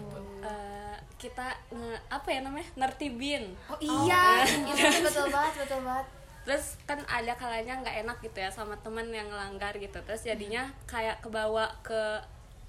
Eh, 0.45 0.97
kita 1.17 1.55
nge, 1.73 1.97
apa 2.11 2.29
ya 2.29 2.41
namanya? 2.43 2.69
Nertibin. 2.75 3.55
Oh 3.71 3.79
iya. 3.81 4.45
itu 4.45 5.01
betul 5.07 5.31
banget 5.31 5.55
betul 5.65 5.81
banget. 5.87 6.07
Terus 6.45 6.65
kan 6.85 6.99
ada 7.07 7.33
kalanya 7.39 7.81
nggak 7.81 7.97
enak 8.05 8.19
gitu 8.21 8.39
ya 8.43 8.51
sama 8.51 8.75
temen 8.83 9.09
yang 9.15 9.31
ngelanggar 9.31 9.73
gitu. 9.79 9.99
Terus 10.03 10.27
jadinya 10.27 10.67
kayak 10.85 11.23
kebawa 11.23 11.71
ke 11.81 12.21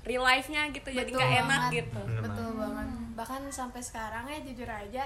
real 0.07 0.23
life-nya 0.23 0.71
gitu 0.71 0.87
jadi 0.95 1.11
Betul 1.11 1.19
nggak 1.19 1.33
enak 1.43 1.61
gitu. 1.73 2.01
Betul 2.23 2.49
banget. 2.55 2.87
Bahkan 3.17 3.41
sampai 3.51 3.81
sekarang 3.83 4.23
ya 4.29 4.39
jujur 4.45 4.69
aja 4.69 5.03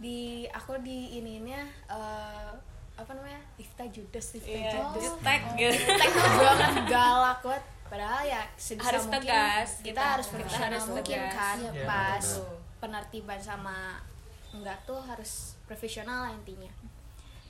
di 0.00 0.48
aku 0.52 0.80
di 0.82 1.16
ininya 1.16 1.62
eh, 1.88 2.52
apa 3.00 3.10
namanya? 3.16 3.40
Ifta 3.56 3.88
Judas 3.88 4.36
Ifta 4.36 4.52
Iya, 4.52 4.76
Judas 4.76 5.16
di 5.16 5.24
tag 5.24 5.42
gitu. 5.56 5.80
tag 5.96 6.12
banget. 6.12 6.72
Galak 6.92 7.40
banget 7.40 7.64
padahal 7.90 8.22
ya 8.22 8.42
sebisa 8.54 8.86
Harus 8.88 9.04
mungkin 9.04 9.26
tegas, 9.26 9.68
kita, 9.76 9.86
kita- 9.90 10.10
harus 10.14 10.26
kita 10.26 10.36
profesional 10.38 10.68
harus 10.70 10.86
mungkin 10.88 11.18
tegas. 11.20 11.34
kan 11.34 11.56
Iya, 11.60 11.84
pas 11.84 12.24
betul. 12.24 12.54
penertiban 12.78 13.40
sama 13.40 13.76
enggak 14.50 14.78
tuh 14.84 15.00
harus 15.00 15.32
profesional 15.64 16.18
lah 16.24 16.32
intinya. 16.32 16.70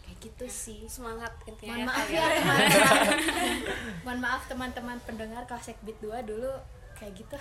Kayak 0.02 0.16
gitu 0.22 0.46
sih. 0.46 0.80
semangat 0.86 1.30
intinya 1.44 1.70
mohon 1.70 1.78
ya, 1.78 1.86
maaf 1.86 2.02
kalian. 2.02 2.18
ya. 2.18 2.28
teman-teman. 2.34 3.16
Mohon 4.04 4.18
maaf 4.20 4.42
teman-teman 4.44 4.96
pendengar 5.00 5.42
kelas 5.44 5.64
Sekbit 5.66 5.96
2 5.98 6.10
dulu. 6.24 6.50
Kayak 6.92 7.12
gitu. 7.16 7.36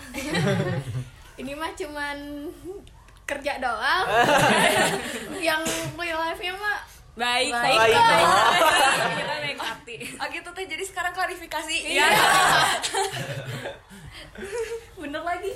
Ini 1.41 1.51
mah 1.53 1.71
cuman 1.73 2.17
kerja 3.25 3.57
doang. 3.57 4.05
Yang 5.41 5.61
real 5.95 6.19
life 6.19 6.37
nya 6.37 6.53
mah 6.53 6.77
baik 7.19 7.51
Baik. 7.51 7.77
baik 7.77 7.77
Baik. 7.91 7.99
baik 7.99 8.27
kita 9.11 9.35
baik 9.37 9.57
hati 9.59 9.95
oh 10.15 10.27
gitu 10.29 10.49
teh 10.49 10.65
jadi 10.65 10.83
sekarang 10.83 11.11
klarifikasi 11.11 11.75
iya 11.85 12.07
bener 14.99 15.21
lagi 15.21 15.51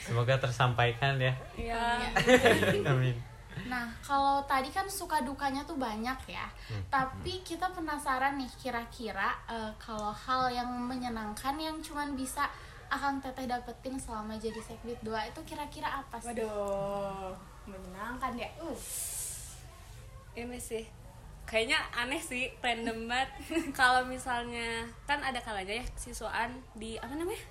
Semoga 0.00 0.34
tersampaikan 0.38 1.22
ya. 1.22 1.30
iya 1.54 2.02
Amin. 2.90 3.14
Nah, 3.66 3.94
kalau 4.00 4.42
tadi 4.42 4.66
kan 4.68 4.90
suka 4.90 5.22
dukanya 5.22 5.62
tuh 5.62 5.78
banyak 5.78 6.18
ya. 6.26 6.50
Tapi 6.88 7.38
kita 7.46 7.70
penasaran 7.70 8.34
nih 8.34 8.50
kira-kira 8.58 9.30
eh, 9.46 9.70
kalau 9.78 10.10
hal 10.10 10.50
yang 10.50 10.66
menyenangkan 10.66 11.54
yang 11.54 11.78
cuman 11.78 12.18
bisa 12.18 12.50
Akang 12.90 13.22
Teteh 13.22 13.46
dapetin 13.46 13.94
selama 13.94 14.34
jadi 14.34 14.58
Sekbid 14.58 14.98
2 15.00 15.14
itu 15.30 15.40
kira-kira 15.46 16.02
apa 16.02 16.18
sih? 16.18 16.34
waduh 16.34 17.30
menyenangkan 17.64 18.34
ya 18.34 18.50
uh 18.58 18.74
ini 20.36 20.58
sih. 20.58 20.84
Kayaknya 21.44 21.78
aneh 21.90 22.22
sih 22.22 22.46
random 22.62 23.10
banget. 23.10 23.30
Kalau 23.78 24.06
misalnya 24.06 24.86
kan 25.02 25.18
ada 25.18 25.42
kalanya 25.42 25.82
ya 25.82 25.84
siswaan 25.98 26.62
di 26.78 26.94
apa 26.96 27.10
namanya? 27.14 27.42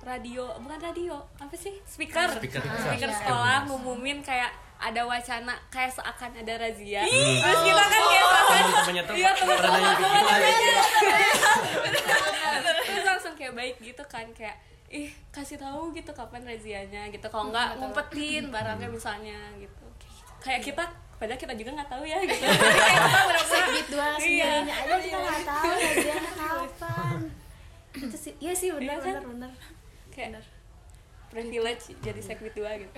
Radio 0.00 0.48
bukan 0.60 0.80
radio 0.80 1.16
apa 1.36 1.52
sih? 1.56 1.76
Speaker. 1.84 2.28
Speaker. 2.40 2.60
speaker 2.60 3.08
Iya. 3.08 3.18
sekolah 3.20 3.68
ngumumin 3.68 4.20
kayak 4.20 4.48
ada 4.80 5.04
wacana 5.04 5.52
kayak 5.68 5.92
seakan 5.92 6.32
ada 6.40 6.56
razia. 6.56 7.04
Terus 7.04 7.60
kita 7.68 7.84
kan 7.84 8.00
kayak 8.00 8.24
seakan 8.24 8.56
temen-temennya 8.64 9.02
tuh 9.04 9.14
iya 9.16 9.30
gitu. 9.36 9.44
teman-temannya 9.44 9.92
terus 12.80 13.04
langsung 13.04 13.34
kayak 13.36 13.52
baik 13.52 13.76
gitu 13.80 14.02
kan 14.08 14.24
kayak 14.32 14.56
ih 14.90 15.12
kasih 15.30 15.60
tahu 15.60 15.92
gitu 15.92 16.10
kapan 16.16 16.42
razianya 16.48 17.12
gitu. 17.12 17.28
Kalau 17.28 17.52
enggak 17.52 17.76
ngumpetin 17.76 18.48
barangnya 18.48 18.88
misalnya 18.88 19.36
gitu. 19.60 19.84
Kayak 20.40 20.64
kita 20.64 20.84
padahal 21.20 21.36
kita 21.36 21.52
juga 21.52 21.70
nggak 21.76 21.90
tahu 21.92 22.02
ya 22.02 22.18
gitu 22.24 22.40
kita 22.40 23.42
Sekbit 23.44 23.86
2 23.92 24.00
Iya. 24.24 24.52
aja 24.64 24.96
kita 24.96 25.18
nggak 25.20 25.42
tahu 25.44 25.70
gajiannya 25.76 26.32
kapan 26.34 27.18
itu 27.92 28.16
sih 28.16 28.32
iya 28.38 28.52
sih 28.52 28.68
benar 28.72 28.96
Iya 28.96 28.96
kan? 28.96 29.04
benar 29.04 29.24
benar 29.28 29.52
kayak 30.10 30.40
privilege 31.28 31.94
jadi 32.00 32.18
sekbid 32.18 32.50
dua 32.52 32.74
gitu 32.74 32.90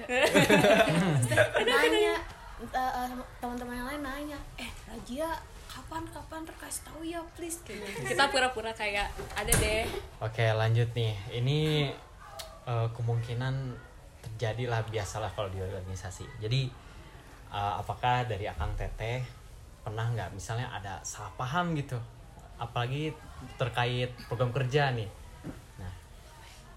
nanya 1.63 2.15
eh, 2.63 2.93
eh, 2.97 3.07
teman-teman 3.37 3.75
yang 3.75 3.89
lain 3.89 4.03
nanya 4.03 4.39
eh 4.57 4.71
Rajia 4.87 5.29
kapan 5.69 6.05
kapan 6.07 6.41
kasih 6.57 6.83
tahu 6.85 7.01
ya 7.03 7.21
please 7.33 7.61
gitu. 7.65 7.81
kita 8.05 8.29
pura-pura 8.29 8.73
kayak 8.73 9.09
ada 9.33 9.53
deh 9.53 9.85
Oke 10.21 10.45
lanjut 10.49 10.87
nih. 10.93 11.13
Ini 11.33 11.59
eh, 12.65 12.89
kemungkinan 12.93 13.55
terjadi 14.23 14.65
lah 14.69 14.81
biasalah 14.87 15.33
kalau 15.35 15.49
di 15.49 15.59
organisasi. 15.59 16.23
Jadi 16.39 16.71
eh, 17.53 17.75
apakah 17.77 18.25
dari 18.25 18.45
akang 18.45 18.73
teteh 18.75 19.21
pernah 19.81 20.09
nggak 20.09 20.33
misalnya 20.33 20.69
ada 20.69 20.99
salah 21.03 21.31
paham 21.35 21.75
gitu? 21.75 22.01
Apalagi 22.57 23.13
terkait 23.55 24.09
program 24.25 24.51
kerja 24.51 24.91
nih. 24.91 25.09
Nah, 25.77 25.93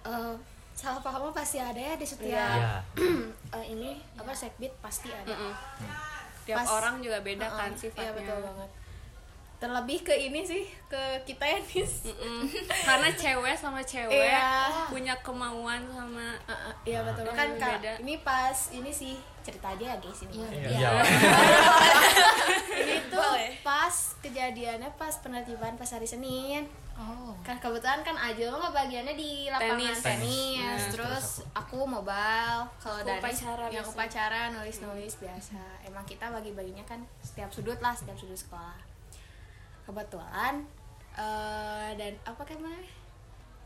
Eh, 0.03 0.33
salah 0.71 0.99
paham 0.99 1.31
pasti 1.31 1.57
ada 1.57 1.77
ya 1.77 1.93
di 1.93 2.03
setiap 2.03 2.35
ya. 2.35 2.77
eh, 3.55 3.65
ini 3.67 3.95
apa 4.13 4.29
sekbit 4.31 4.75
pasti 4.79 5.07
ada 5.07 5.25
Mm-mm. 5.25 5.53
tiap 6.43 6.59
Pas- 6.59 6.73
orang 6.73 6.99
juga 6.99 7.17
beda 7.19 7.47
kan 7.47 7.71
Heeh, 7.71 7.79
sifatnya 7.79 8.03
iya 8.03 8.11
betul 8.13 8.37
banget 8.39 8.69
terlebih 9.55 9.99
ke 10.03 10.13
ini 10.13 10.43
sih 10.43 10.61
ke 10.85 10.99
kita 11.23 11.41
ya 11.47 11.57
nis 11.63 12.05
Mm-mm. 12.05 12.43
karena 12.87 13.07
cewek 13.09 13.55
sama 13.55 13.79
cewek 13.81 14.13
Iya. 14.29 14.67
punya 14.91 15.15
kemauan 15.23 15.79
sama 15.87 16.35
Eh, 16.43 16.51
eh, 16.51 16.75
iya 16.85 16.99
betul 17.01 17.23
Yang 17.25 17.33
kan 17.33 17.49
Kak, 17.55 17.71
beda. 17.79 17.93
ini 18.03 18.15
pas 18.19 18.57
ini 18.69 18.91
sih 18.91 19.15
cerita 19.45 19.67
aja 19.69 19.85
ya 19.85 19.97
guys 19.97 20.19
ini 20.23 20.41
Iya. 20.65 20.89
ini 22.75 22.95
tuh 23.07 23.33
pas 23.61 23.93
kejadiannya 24.19 24.89
pas 24.95 25.13
penertiban 25.17 25.73
pas 25.73 25.87
hari 25.87 26.05
Senin 26.05 26.65
Oh. 26.95 27.35
kan 27.43 27.59
kebetulan 27.59 27.99
kan 28.01 28.15
Ajul 28.15 28.47
mah 28.49 28.71
bagiannya 28.71 29.13
di 29.13 29.51
lapangan 29.51 29.75
Tenis. 29.83 29.99
tenis, 29.99 30.55
Tenis. 30.55 30.83
terus 30.89 31.25
aku 31.51 31.83
mobile 31.83 32.63
kalau 32.73 32.95
Aku 32.95 33.05
Danis 33.05 33.19
upacara 33.35 33.63
yang 33.67 33.83
biasa. 33.83 33.91
upacara 33.91 34.39
nulis 34.49 34.77
nulis 34.79 35.13
biasa 35.17 35.59
emang 35.83 36.07
kita 36.07 36.31
bagi 36.31 36.55
baginya 36.55 36.79
kan 36.83 37.03
setiap 37.19 37.51
sudut 37.51 37.75
lah 37.77 37.91
setiap 37.91 38.15
sudut 38.15 38.39
sekolah 38.39 38.79
kebetulan 39.83 40.63
eh 41.13 41.89
dan 41.93 42.15
apa 42.23 42.41
kan 42.41 42.55
namanya? 42.57 42.87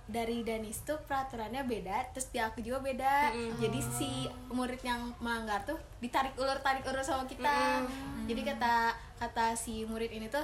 Dari 0.09 0.41
Danis 0.41 0.81
tuh 0.81 0.97
peraturannya 1.05 1.61
beda 1.63 2.09
terus 2.09 2.27
di 2.29 2.41
aku 2.41 2.59
juga 2.59 2.81
beda. 2.81 3.29
Jadi 3.55 3.79
si 3.79 4.09
murid 4.49 4.81
yang 4.81 5.13
melanggar 5.21 5.61
tuh 5.63 5.77
ditarik 5.97 6.33
ulur 6.35 6.57
tarik 6.59 6.81
ulur 6.83 6.99
sama 6.99 7.23
kita. 7.23 7.85
Jadi 8.25 8.41
kata 8.41 8.89
kata 9.15 9.53
si 9.53 9.85
murid 9.85 10.09
ini 10.09 10.25
tuh 10.25 10.41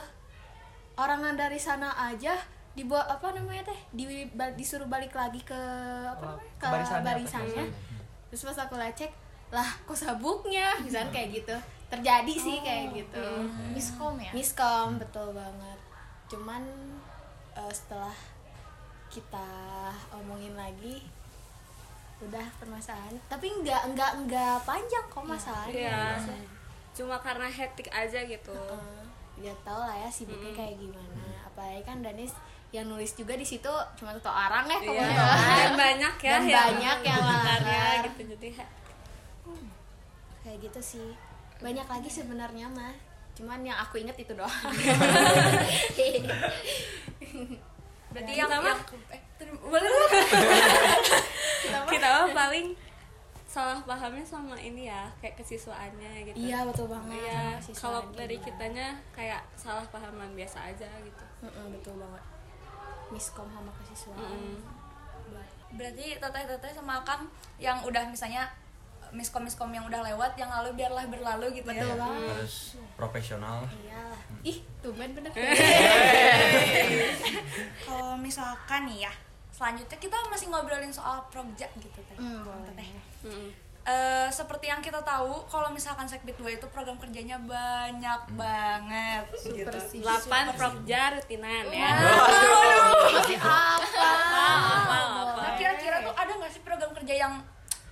orang 0.95 1.25
dari 1.34 1.57
sana 1.57 1.91
aja 1.98 2.38
dibawa 2.72 3.07
apa 3.07 3.31
namanya 3.31 3.65
teh 3.65 3.79
di, 3.89 4.03
bal- 4.31 4.51
disuruh 4.53 4.86
balik 4.86 5.15
lagi 5.15 5.39
ke 5.41 5.55
apa 6.05 6.27
Oh, 6.27 6.36
namanya 6.36 6.60
ke 6.60 6.65
barisannya, 6.67 7.07
barisannya. 7.07 7.65
terus 8.27 8.43
pas 8.43 8.60
aku 8.62 8.75
lecek 8.75 9.12
lah 9.50 9.63
kok 9.88 9.95
sabuknya? 9.95 10.75
Misalnya 10.84 11.10
kayak 11.10 11.39
gitu. 11.39 11.55
Terjadi 11.88 12.34
sih 12.36 12.60
kayak 12.60 12.91
gitu. 12.93 13.25
miskom 13.72 14.19
ya? 14.19 14.31
Miskom 14.36 15.00
betul 15.00 15.31
banget. 15.31 15.79
Cuman 16.27 16.62
eh, 17.55 17.72
setelah 17.72 18.12
kita 19.15 19.48
omongin 20.12 20.51
lagi 20.60 21.00
udah 22.19 22.43
permasalahan. 22.60 23.15
Tapi 23.31 23.48
nggak 23.63 23.95
nggak 23.95 24.12
nggak 24.27 24.55
panjang 24.67 25.05
kok 25.07 25.24
masalahnya. 25.24 26.19
Maksudnya, 26.19 26.48
cuma 26.91 27.15
karena 27.24 27.48
hektik 27.48 27.88
aja 27.91 28.19
gitu. 28.27 28.51
Eh, 28.51 29.48
ya 29.48 29.53
tau 29.63 29.79
lah 29.84 29.95
ya 29.95 30.10
sibuknya 30.12 30.51
kayak 30.51 30.75
gimana. 30.75 31.24
Apalagi 31.48 31.84
kan 31.88 32.03
Danis 32.03 32.36
yang 32.75 32.91
nulis 32.91 33.15
juga 33.15 33.39
di 33.39 33.48
situ 33.48 33.72
cuma 33.95 34.12
satu 34.12 34.27
orang 34.27 34.67
ya 34.67 34.79
Iya. 34.84 34.84
kebetulan 34.84 35.39
dan 35.48 35.74
banyak 35.79 36.15
ya 36.19 36.31
Dan 36.36 36.43
yang 36.43 36.60
banyak 36.75 36.98
yang 37.07 37.24
gitu 38.12 38.22
jadi 38.36 38.50
kayak 40.43 40.57
gitu 40.60 40.79
sih. 40.84 41.07
Banyak 41.63 41.88
lagi 41.88 42.10
sebenarnya 42.12 42.67
mah. 42.67 42.91
Cuman 43.36 43.63
yang 43.63 43.75
aku 43.79 44.00
inget 44.00 44.15
itu 44.15 44.31
doang 44.36 44.51
berarti 48.15 48.31
yang, 48.34 48.48
mah- 48.48 48.63
yang 48.63 48.79
eh, 49.12 49.22
terus- 49.36 49.60
boleh 49.60 49.89
kita 51.91 52.07
mah 52.07 52.27
paling 52.31 52.67
salah 53.45 53.81
pahamnya 53.81 54.22
sama 54.22 54.53
ini 54.57 54.86
ya 54.86 55.10
kayak 55.17 55.38
kesiswaannya 55.38 56.27
gitu. 56.27 56.36
Iya 56.38 56.65
betul 56.65 56.88
banget. 56.88 57.17
Iya, 57.17 57.60
Siswa 57.60 57.81
kalau 57.81 58.01
dari 58.12 58.38
kitanya 58.38 59.00
kayak 59.12 59.41
salah 59.55 59.86
pahaman 59.88 60.34
biasa 60.34 60.65
aja 60.65 60.88
gitu. 61.00 61.24
Mm-mm, 61.41 61.72
betul 61.72 61.95
banget. 61.95 62.22
Miskom 63.10 63.48
sama 63.48 63.69
kesiswaan. 63.77 64.19
Mm-mm. 64.19 64.57
berarti 65.75 66.15
teteh-teteh 66.15 66.72
sama 66.72 66.98
akang 66.98 67.25
yang 67.57 67.81
udah 67.81 68.05
misalnya 68.05 68.48
miskom-miskom 69.12 69.69
yang 69.69 69.84
udah 69.84 70.03
lewat 70.03 70.36
yang 70.36 70.48
lalu 70.48 70.72
biarlah 70.75 71.03
berlalu 71.05 71.51
gitu 71.53 71.67
betul 71.67 71.89
ya 71.89 71.95
banget. 71.95 72.31
Harus 72.31 72.55
profesional. 72.95 73.67
Iyalah 73.67 74.19
ih 74.41 74.57
tumben 74.79 75.12
bener 75.12 75.31
misalkan 78.36 78.84
nih 78.86 79.08
ya 79.08 79.13
selanjutnya 79.48 79.96
kita 79.96 80.12
masih 80.27 80.51
ngobrolin 80.51 80.92
soal 80.92 81.24
project 81.32 81.72
gitu 81.80 82.00
teh 82.04 82.20
Hmm, 82.20 82.44
boleh. 82.44 82.68
Teteh. 82.68 82.89
Mm-mm. 83.24 83.48
Eh, 83.86 84.27
seperti 84.27 84.68
yang 84.68 84.82
kita 84.82 85.00
tahu 85.00 85.46
kalau 85.46 85.72
misalkan 85.72 86.04
Sekbid 86.04 86.36
2 86.36 86.51
itu 86.51 86.68
program 86.68 86.98
kerjanya 86.98 87.39
banyak 87.39 88.22
banget 88.36 89.24
gitu. 89.39 89.77
sih. 89.80 90.01
Delapan 90.01 90.51
prokja 90.51 91.15
rutinan 91.15 91.63
ya. 91.70 91.96
masih 93.08 93.39
apa 93.39 93.88
Apa, 93.96 94.98
Nah, 95.38 95.51
kira-kira 95.56 96.04
tuh 96.04 96.12
ada 96.12 96.32
nggak 96.34 96.51
sih 96.51 96.60
program 96.60 96.92
kerja 96.92 97.15
yang 97.15 97.34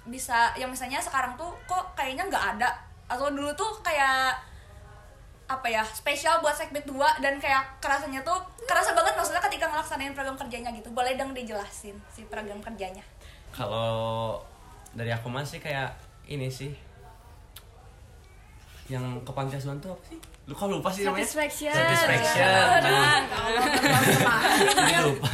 bisa 0.03 0.51
yang 0.53 0.67
misalnya 0.67 1.00
sekarang 1.00 1.39
tuh 1.39 1.55
kok 1.63 1.95
kayaknya 1.95 2.27
nggak 2.27 2.45
ada 2.57 2.69
atau 3.05 3.31
dulu 3.31 3.53
tuh 3.53 3.71
kayak 3.79 4.35
apa 5.43 5.67
ya 5.67 5.83
spesial 5.83 6.39
buat 6.39 6.55
Sekbid 6.55 6.88
2 6.88 7.19
dan 7.19 7.35
kayak 7.35 7.77
kerasanya 7.83 8.23
tuh 8.23 8.39
kerasa 8.63 8.95
banget 8.95 9.13
maksudnya 9.19 9.43
ketika 9.43 9.67
ngelaksanain 9.67 10.15
program 10.15 10.39
kerjanya 10.39 10.71
gitu. 10.71 10.89
Boleh 10.95 11.19
dong 11.19 11.35
dijelasin 11.35 12.00
si 12.07 12.23
program 12.31 12.63
kerjanya. 12.63 13.03
Kalau 13.51 14.39
dari 14.95 15.12
aku 15.12 15.27
masih 15.27 15.59
kayak 15.59 15.93
ini 16.25 16.47
sih. 16.47 16.71
Yang 18.91 19.23
ke 19.23 19.31
panti 19.31 19.55
asuhan 19.59 19.79
tuh 19.79 19.95
apa 19.95 20.03
sih? 20.12 20.19
Lu 20.43 20.51
kok 20.55 20.67
lupa 20.67 20.91
sih 20.91 21.07
namanya? 21.07 21.23
Satisfaction. 21.23 21.71
satisfaction. 21.71 22.79
Nah, 22.83 23.23
jadi 24.75 24.95
lupa. 25.07 25.29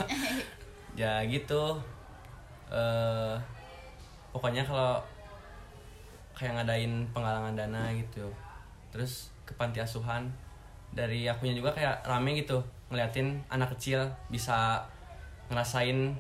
Ya 0.94 1.22
gitu. 1.25 1.82
Eh 2.70 3.36
pokoknya 4.30 4.62
kalau 4.62 5.02
kayak 6.38 6.62
ngadain 6.62 7.10
penggalangan 7.10 7.58
dana 7.58 7.89
gitu. 7.98 8.30
Terus 8.93 9.34
ke 9.50 9.58
panti 9.58 9.82
asuhan 9.82 10.30
dari 10.94 11.26
akunya 11.26 11.58
juga 11.58 11.74
kayak 11.74 12.06
rame 12.06 12.38
gitu 12.38 12.62
ngeliatin 12.94 13.42
anak 13.50 13.74
kecil 13.74 14.06
bisa 14.30 14.86
ngerasain 15.50 16.14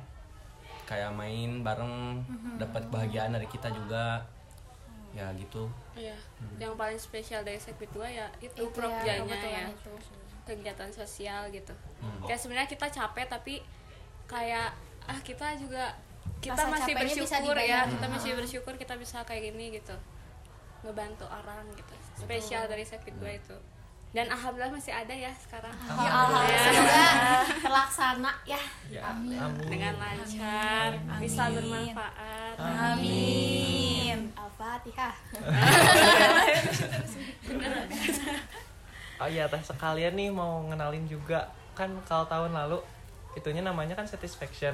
kayak 0.89 1.13
main 1.13 1.61
bareng 1.61 2.25
dapat 2.57 2.89
kebahagiaan 2.89 3.37
dari 3.37 3.45
kita 3.45 3.69
juga 3.69 4.25
ya 5.13 5.29
gitu 5.37 5.69
Iya. 5.99 6.15
Yang 6.57 6.73
paling 6.79 6.99
spesial 6.99 7.41
dari 7.43 7.59
Sekbid 7.59 7.91
2 7.91 8.07
ya 8.07 8.27
itu, 8.39 8.55
Itu 8.55 8.79
ya, 8.87 9.19
ya. 9.19 9.67
itu. 9.67 9.91
Kegiatan 10.47 10.89
sosial 10.89 11.51
gitu. 11.51 11.75
Hmm. 11.99 12.23
Kayak 12.23 12.39
sebenarnya 12.39 12.69
kita 12.71 12.87
capek 12.87 13.27
tapi 13.27 13.59
kayak 14.25 14.71
ah 15.05 15.19
kita 15.19 15.59
juga 15.59 15.91
kita 16.39 16.55
Rasa 16.55 16.71
masih 16.71 16.93
bersyukur 16.95 17.55
ya, 17.59 17.83
kita 17.83 18.07
masih 18.07 18.31
bersyukur 18.39 18.73
kita 18.79 18.95
bisa 18.95 19.19
kayak 19.27 19.51
gini 19.51 19.75
gitu. 19.75 19.95
Ngebantu 20.81 21.25
orang 21.25 21.63
gitu. 21.73 21.93
Spesial 22.15 22.65
dari 22.65 22.83
Sekbid 22.83 23.15
2 23.15 23.29
itu. 23.35 23.55
Dan 24.09 24.25
alhamdulillah 24.25 24.73
masih 24.73 24.89
ada 24.89 25.13
ya 25.13 25.29
sekarang. 25.37 25.69
ya 25.69 26.09
semoga 26.57 27.05
terlaksana 27.61 28.31
ya 28.43 28.57
Ya, 28.89 29.05
amin. 29.05 29.37
Dengan 29.63 29.93
lancar, 29.95 30.89
bisa 31.21 31.43
bermanfaat. 31.47 32.57
amin 32.57 34.33
al-fatihah 34.33 35.13
Oh 39.19 39.27
iya 39.27 39.45
teh 39.45 39.59
sekalian 39.59 40.15
nih 40.15 40.31
mau 40.31 40.63
ngenalin 40.65 41.03
juga 41.05 41.43
kan 41.75 41.91
kalau 42.03 42.23
tahun 42.25 42.55
lalu 42.55 42.79
itunya 43.35 43.59
namanya 43.59 43.93
kan 43.93 44.07
satisfaction. 44.07 44.73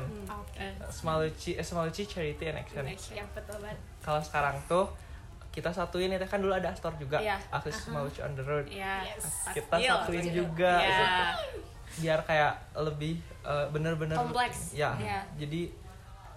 Eh, 0.55 0.71
Smaluci, 0.87 1.53
eh, 1.53 1.65
Smaluci 1.65 2.05
Charity 2.05 2.45
and 2.47 2.61
Action. 2.61 2.85
yang 3.11 3.27
betul 3.33 3.57
banget 3.59 3.77
Kalau 3.99 4.21
sekarang 4.21 4.55
tuh 4.65 4.85
kita 5.55 5.71
satuin 5.71 6.11
ya 6.11 6.19
kan 6.21 6.43
dulu 6.43 6.51
ada 6.51 6.75
store 6.75 6.99
juga. 6.99 7.17
Iya. 7.17 7.39
Aku 7.49 7.71
Smaluci 7.71 8.19
on 8.19 8.35
the 8.35 8.43
road. 8.43 8.67
Ya, 8.67 8.99
Kita 9.55 9.71
Pasti. 9.71 9.87
satuin 9.87 10.27
juga 10.29 10.83
Ya. 10.83 11.31
biar 11.95 12.19
kayak 12.27 12.53
lebih 12.75 13.23
eh, 13.41 13.65
bener-bener 13.71 14.19
Kompleks. 14.19 14.75
Ya. 14.75 14.91
Iya. 14.99 15.23
Jadi 15.39 15.71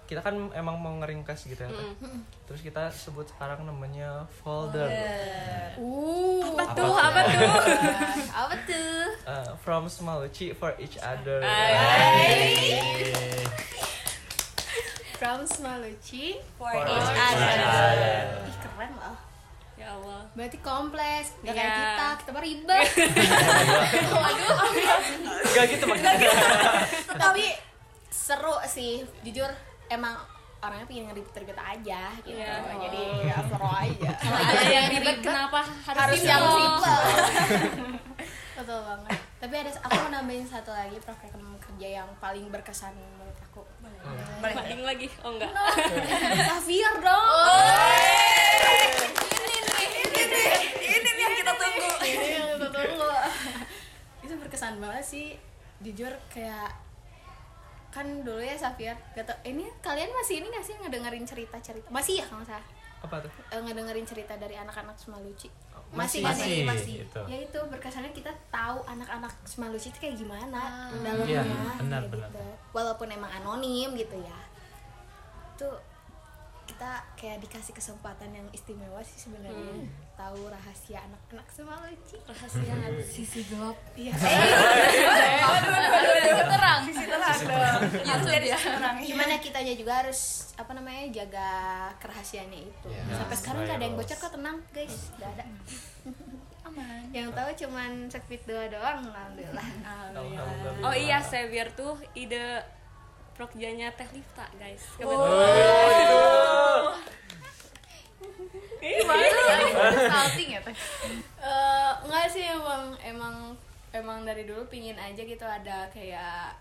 kita 0.07 0.25
kan 0.25 0.33
emang 0.55 0.79
mau 0.79 0.95
ngeringkas 0.97 1.45
gitu 1.45 1.59
ya. 1.59 1.69
Mm-mm. 1.69 2.25
Terus 2.49 2.65
kita 2.65 2.89
sebut 2.89 3.29
sekarang 3.29 3.61
namanya 3.61 4.25
folder. 4.41 4.89
uh 5.77 6.41
Apa 6.49 6.63
tuh? 6.73 6.93
Apa 6.97 7.19
tuh? 7.27 7.51
apa 8.41 8.55
tuh 8.65 8.97
Uh, 9.29 9.53
from 9.61 9.85
Smaluci 9.85 10.57
for 10.57 10.73
each 10.81 10.97
other. 10.97 11.45
From 15.19 15.43
Smaluci 15.43 16.39
for 16.55 16.71
For 16.71 16.83
each 16.87 17.11
other. 17.11 17.59
ih 18.41 18.57
keren 18.57 18.91
loh. 18.95 19.17
Ya 19.75 19.91
Allah. 19.91 20.23
berarti 20.31 20.57
kompleks 20.59 21.35
gak 21.41 21.51
kayak 21.51 21.63
Iya. 21.65 21.75
kita 21.77 22.07
kita 22.17 22.29
mah 22.31 22.41
ribet. 22.41 22.87
Gak 25.49 25.65
gitu 25.67 25.83
maksudnya. 25.85 26.31
tapi 27.15 27.45
seru 28.09 28.55
sih 28.65 28.91
jujur 29.21 29.49
emang 29.87 30.15
orangnya 30.59 30.85
pengen 30.85 31.05
ngeribet-ribet 31.09 31.55
aja 31.55 32.11
gitu. 32.21 32.35
Iya. 32.35 32.59
jadi 32.77 33.03
ya 33.25 33.37
seru 33.41 33.67
aja. 33.67 34.09
Kalau 34.21 34.37
ada 34.37 34.63
yang 34.65 34.87
ribet 34.89 35.17
kenapa 35.19 35.59
harus, 35.63 35.99
harus 35.99 36.21
yang 36.21 36.43
simple? 36.43 36.99
betul 38.59 38.79
banget. 38.83 39.17
Tapi 39.39 39.53
ada 39.55 39.71
aku 39.79 39.95
mau 39.97 40.11
nambahin 40.11 40.43
satu 40.43 40.67
lagi 40.69 40.99
program 40.99 41.31
kerja 41.57 41.87
yang 41.97 42.09
paling 42.19 42.51
berkesan 42.51 42.91
menurut 42.91 43.37
aku. 43.41 43.63
Boleh 43.79 43.95
Banding 44.39 44.81
lagi. 44.87 45.07
Oh 45.23 45.35
enggak. 45.35 45.51
Xavier 46.49 46.95
dong. 47.03 47.27
Ini 50.79 50.97
nih 51.03 51.13
yang 51.19 51.35
kita 51.35 51.53
tunggu. 51.53 51.89
ini 52.03 52.27
yang 52.39 52.49
kita 52.55 52.69
tunggu. 52.79 53.09
Itu 54.23 54.33
berkesan 54.39 54.79
banget 54.79 55.03
sih. 55.05 55.27
Jujur 55.83 56.11
kayak 56.31 56.71
kan 57.89 58.05
dulu 58.21 58.39
ya 58.39 58.53
Xavier 58.53 58.93
gak 59.17 59.25
tau, 59.25 59.37
ini 59.41 59.65
kalian 59.81 60.13
masih 60.13 60.45
ini 60.45 60.47
gak 60.53 60.61
sih 60.61 60.77
ngedengerin 60.77 61.25
cerita-cerita? 61.25 61.89
Masih 61.89 62.21
ya 62.21 62.25
kalau 62.29 62.45
nggak 62.45 62.53
salah? 62.53 62.67
Apa 63.01 63.15
tuh? 63.25 63.31
Eh, 63.49 63.61
ngedengerin 63.65 64.05
cerita 64.05 64.37
dari 64.37 64.53
anak-anak 64.59 64.93
Semaluci 64.99 65.49
Masih, 65.89 66.21
masih, 66.21 66.61
ya? 66.61 66.67
masih 66.67 66.93
gitu. 67.01 67.21
ya 67.25 67.37
itu 67.39 67.59
berkesannya 67.65 68.11
kita 68.11 68.29
tahu 68.47 68.77
anak-anak 68.85 69.33
Semaluci 69.41 69.89
itu 69.89 69.99
kayak 69.99 70.15
gimana 70.15 70.61
Ah. 70.61 70.93
dalamnya 70.95 71.41
Iya, 71.41 71.41
benar, 71.77 72.01
kayak 72.01 72.11
benar. 72.11 72.29
gitu. 72.29 72.43
walaupun 72.71 73.07
emang 73.09 73.31
anonim 73.33 73.89
gitu 73.93 74.15
ya 74.15 74.39
itu 75.51 75.67
kita 76.67 76.89
kayak 77.13 77.41
dikasih 77.41 77.73
kesempatan 77.73 78.29
yang 78.31 78.47
istimewa 78.51 79.01
sih 79.01 79.17
sebenarnya 79.19 79.89
tahu 80.19 80.51
rahasia 80.51 80.99
anak-anak 80.99 81.47
Semaluci 81.47 82.19
Rahasia 82.27 82.75
sisi 83.01 83.39
gelap 83.47 83.79
iya 83.95 84.11
terang 86.43 86.79
sisi 86.83 87.05
terang 87.07 87.39
dong 87.39 87.79
harus 88.03 88.27
jadi 88.27 88.47
sisi 88.51 88.67
terang 88.69 88.95
gimana 88.99 89.39
kitanya 89.39 89.73
juga 89.73 90.03
harus 90.03 90.51
apa 90.59 90.71
namanya 90.75 91.07
jaga 91.15 91.49
kerahasiaannya 91.97 92.59
itu 92.67 92.87
Ya, 92.91 93.03
sampai 93.15 93.35
sekarang 93.37 93.61
nggak 93.63 93.77
ada 93.79 93.85
yang 93.87 93.95
bocor 93.95 94.17
kok 94.17 94.31
tenang 94.35 94.57
guys 94.69 94.95
nggak 95.15 95.29
ada 95.39 95.43
aman 96.67 97.01
yang 97.09 97.27
tahu 97.31 97.49
cuman 97.55 97.91
sekbid 98.11 98.43
dua 98.43 98.67
doang 98.67 98.99
alhamdulillah 99.01 99.67
Alhamdulillah. 99.81 100.83
Oh 100.85 100.93
iya, 100.93 101.17
Xavier 101.17 101.71
tuh 101.73 101.95
ide 102.13 102.61
prokjanya 103.33 103.89
Teh 103.95 104.05
Lifta, 104.11 104.45
guys. 104.59 104.83
Salting 110.07 110.49
ya 110.55 110.59
teh? 110.61 110.75
Eh, 111.39 111.91
enggak 112.01 112.25
sih 112.27 112.43
emang 112.43 112.95
emang 112.99 113.35
emang 113.89 114.23
dari 114.23 114.43
dulu 114.43 114.63
pingin 114.65 114.95
aja 114.95 115.19
gitu. 115.19 115.41
Ada 115.41 115.87
kayak 115.89 116.55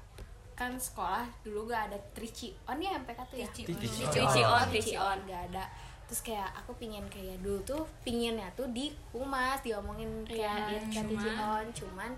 kan 0.53 0.75
sekolah 0.75 1.23
dulu 1.41 1.71
gak 1.71 1.87
ada 1.87 1.99
trici 2.13 2.51
on 2.67 2.77
ya 2.77 2.99
MPK 2.99 3.21
tuh 3.25 3.39
ya? 3.39 3.47
Trici 3.47 3.63
Trici 3.65 4.03
on, 4.43 4.67
trici 4.67 4.91
trici 4.91 4.95
on 4.95 5.15
on. 5.15 5.19
gak 5.25 5.43
ada. 5.49 5.65
Terus 6.11 6.21
kayak 6.21 6.51
aku 6.57 6.75
pingin 6.75 7.07
kayak 7.07 7.39
dulu 7.39 7.63
tuh 7.63 7.83
pinginnya 8.03 8.51
tuh 8.53 8.67
di 8.69 8.91
humas 9.13 9.63
diomongin 9.63 10.25
kayak 10.25 10.51
Iya, 10.67 10.75
ya, 10.75 10.81
kayak 10.91 11.07
trici 11.07 11.31
cuman- 11.31 11.47
on 11.55 11.67
cuman 11.71 12.11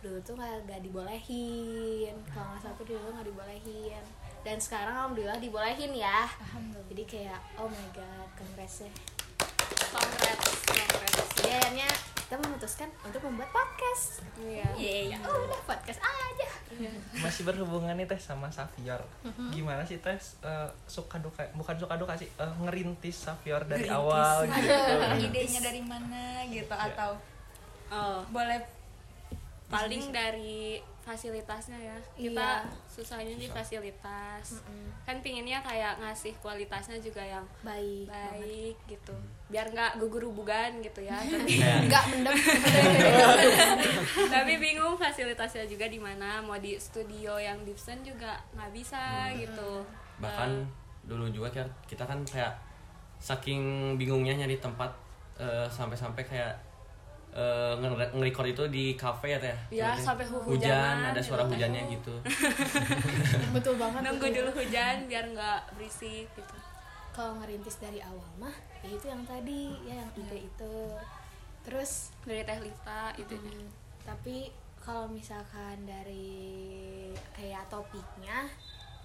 dulu 0.00 0.18
tuh 0.24 0.34
gak, 0.34 0.64
gak 0.64 0.80
dibolehin. 0.80 2.14
Kalau 2.26 2.46
nggak 2.48 2.60
salah 2.60 2.74
tuh 2.74 2.86
dulu 2.88 3.06
nggak 3.12 3.28
dibolehin. 3.28 4.02
Dan 4.42 4.56
sekarang 4.58 4.90
alhamdulillah 4.96 5.38
dibolehin 5.38 5.92
ya. 5.92 6.24
Jadi 6.88 7.02
kayak 7.04 7.38
oh 7.54 7.68
my 7.68 7.86
god 7.92 8.02
ya 8.02 8.24
congrats. 8.34 8.88
Jadi 10.22 11.18
akhirnya 11.52 11.88
kita 12.16 12.34
memutuskan 12.38 12.88
untuk 13.02 13.20
membuat 13.22 13.50
podcast. 13.50 14.24
Iya. 14.38 15.18
oh 15.20 15.36
udah 15.42 15.60
podcast 15.62 16.00
aja. 16.00 16.48
Masih 17.14 17.44
berhubungan 17.44 17.92
nih 17.92 18.06
teh 18.06 18.16
sama 18.16 18.48
Savior. 18.48 18.98
Gimana 19.52 19.84
sih 19.84 19.98
teh? 19.98 20.16
Eh, 20.40 20.68
suka 20.86 21.18
duka 21.18 21.44
bukan 21.52 21.76
suka 21.76 21.94
duka 21.94 22.14
sih 22.14 22.28
eh, 22.30 22.52
ngerintis 22.58 23.16
Savior 23.22 23.60
dari 23.62 23.86
awal 23.86 24.44
gitu. 24.48 24.72
Idenya 25.22 25.60
dari 25.60 25.82
mana 25.82 26.40
gitu 26.46 26.72
atau 26.72 27.14
Oh, 27.92 28.24
boleh 28.26 28.56
paling 29.68 30.08
dari 30.08 30.80
fasilitasnya 31.02 31.76
ya. 31.76 31.98
Kita 32.14 32.64
Iya. 32.64 32.72
susahnya 32.86 33.36
di 33.36 33.44
fasilitas. 33.46 34.64
Kan 35.02 35.20
pinginnya 35.20 35.60
kayak 35.60 36.00
ngasih 36.00 36.32
kualitasnya 36.40 36.96
juga 36.96 37.20
yang 37.20 37.44
baik 37.60 38.08
baik 38.08 38.76
gitu. 38.88 39.12
Biar 39.52 39.68
nggak 39.68 39.90
gugur-gubugan 39.96 40.80
gitu 40.80 41.00
ya. 41.00 41.16
Tapi 41.28 41.52
Kayak 41.52 41.78
nggak 41.86 42.02
mendem. 42.08 42.32
Tapi 44.32 44.52
bingung 44.56 44.94
fasilitasnya 44.96 45.64
juga 45.64 45.84
di 45.86 45.98
mana. 45.98 46.40
Mau 46.40 46.56
di 46.56 46.76
studio 46.76 47.36
yang 47.36 47.56
Gibson 47.62 48.00
juga 48.00 48.36
nggak 48.52 48.70
bisa 48.72 49.28
gitu. 49.36 49.84
Bahkan 50.18 50.50
dulu 51.04 51.28
juga 51.28 51.48
kan 51.52 51.66
kita 51.84 52.02
kan 52.02 52.18
kayak 52.22 52.50
saking 53.18 53.94
bingungnya 53.94 54.34
nyari 54.36 54.56
tempat 54.56 54.88
eh, 55.36 55.66
sampai-sampai 55.68 56.22
kayak 56.22 56.52
eh, 57.30 57.72
nge- 57.76 58.10
nge-record 58.12 58.46
itu 58.48 58.62
di 58.68 58.84
cafe 58.94 59.30
ya 59.30 59.38
teh? 59.38 59.56
Ya, 59.70 59.88
sampai 59.94 60.24
hujan 60.24 60.48
hujanan 60.48 60.96
ada 61.10 61.14
gitu 61.14 61.22
suara 61.28 61.42
teh. 61.44 61.48
hujannya 61.54 61.80
gitu. 61.90 62.14
Betul 63.54 63.74
banget 63.76 64.00
nunggu 64.02 64.26
dulu 64.28 64.50
hujan 64.54 64.94
biar 65.06 65.24
nggak 65.28 65.58
berisik 65.76 66.26
gitu 66.32 66.54
kalau 67.12 67.38
ngerintis 67.40 67.76
dari 67.76 68.00
awal 68.00 68.26
mah 68.40 68.56
ya 68.80 68.88
itu 68.90 69.06
yang 69.06 69.22
tadi 69.28 69.76
ya 69.84 69.94
yang 70.02 70.10
ide 70.16 70.48
itu. 70.48 70.76
Terus 71.62 72.10
dari 72.26 72.42
teh 72.42 72.58
Lita 72.58 73.14
itu 73.20 73.36
mm, 73.38 73.68
tapi 74.02 74.50
kalau 74.82 75.06
misalkan 75.06 75.86
dari 75.86 77.14
kayak 77.38 77.70
topiknya 77.70 78.50